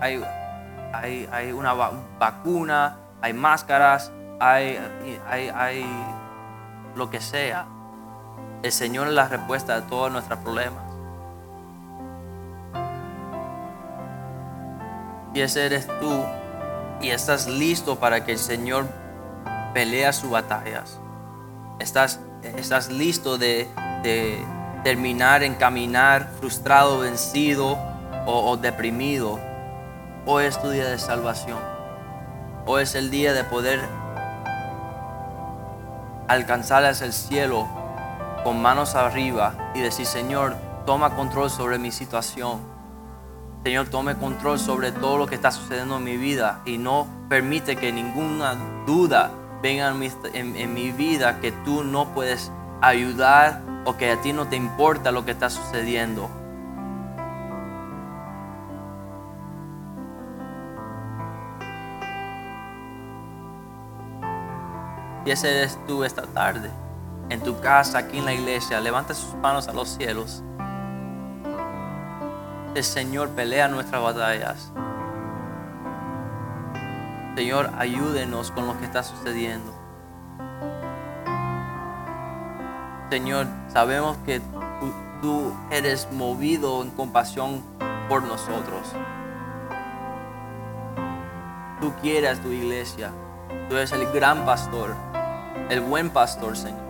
[0.00, 4.78] hay, hay, una vacuna, hay máscaras, hay,
[5.28, 5.86] hay, hay
[6.96, 7.66] lo que sea.
[8.62, 10.82] El Señor es la respuesta de todos nuestros problemas.
[15.34, 16.24] Y ese eres tú
[17.02, 18.86] y estás listo para que el Señor
[19.74, 20.98] pelea sus batallas.
[21.80, 22.20] Estás
[22.56, 23.68] estás listo de,
[24.82, 27.78] terminar en caminar frustrado, vencido
[28.26, 29.38] o, deprimido.
[30.26, 31.58] Hoy es tu día de salvación.
[32.66, 33.80] Hoy es el día de poder
[36.28, 37.68] alcanzar hacia el cielo
[38.42, 42.60] con manos arriba y decir, Señor, toma control sobre mi situación.
[43.64, 47.76] Señor, tome control sobre todo lo que está sucediendo en mi vida y no permite
[47.76, 48.54] que ninguna
[48.86, 49.30] duda
[49.64, 49.94] venga
[50.34, 52.52] en mi, vida que tú no puedes
[52.82, 56.28] ayudar o que a ti no te importa lo que está sucediendo.
[65.24, 66.68] Y ese eres tú esta tarde,
[67.30, 68.78] en tu casa, aquí en la iglesia.
[68.80, 70.44] Levanta sus manos a los cielos.
[72.74, 74.70] El Señor pelea nuestras batallas.
[77.36, 79.72] Señor, ayúdenos con lo que está sucediendo.
[83.10, 84.40] Señor, sabemos que
[85.20, 87.62] tú, eres movido en compasión
[88.08, 88.86] por nosotros.
[91.80, 93.10] Tú quieres tu iglesia.
[93.68, 94.94] Tú eres el gran pastor,
[95.70, 96.84] el buen pastor, Señor.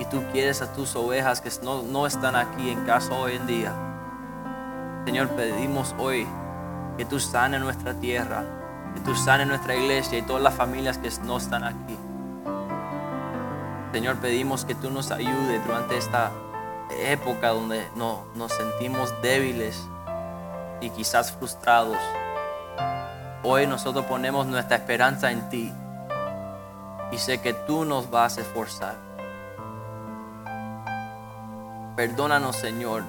[0.00, 3.46] Y tú quieres a tus ovejas que no, no están aquí en casa hoy en
[3.46, 3.72] día.
[5.04, 6.26] Señor, pedimos hoy
[6.96, 8.44] que tú sanes nuestra tierra,
[8.94, 11.98] que tú sanes nuestra iglesia y todas las familias que no están aquí.
[13.92, 16.30] Señor, pedimos que tú nos ayudes durante esta
[16.90, 19.82] época donde no, nos sentimos débiles
[20.80, 21.98] y quizás frustrados.
[23.42, 25.72] Hoy nosotros ponemos nuestra esperanza en ti
[27.12, 28.96] y sé que tú nos vas a esforzar.
[31.96, 33.04] Perdónanos, Señor,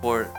[0.00, 0.30] por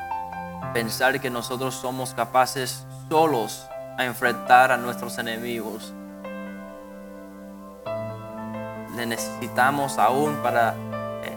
[0.73, 5.93] pensar que nosotros somos capaces solos a enfrentar a nuestros enemigos.
[8.95, 10.75] Le necesitamos aún para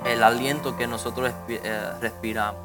[0.04, 2.60] el aliento que nosotros eh, respiramos.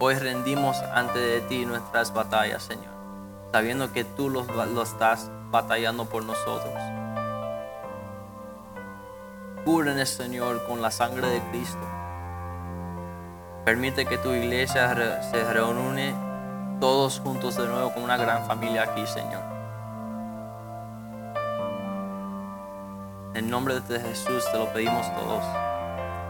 [0.00, 2.92] Hoy rendimos ante de ti nuestras batallas, Señor,
[3.52, 6.74] sabiendo que tú lo, lo estás batallando por nosotros.
[9.64, 11.93] Cúrenes, Señor, con la sangre de Cristo.
[13.64, 16.14] Permite que tu iglesia se reúne
[16.80, 19.42] todos juntos de nuevo como una gran familia aquí, Señor.
[23.34, 25.44] En nombre de Jesús te lo pedimos todos.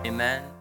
[0.07, 0.54] Amén.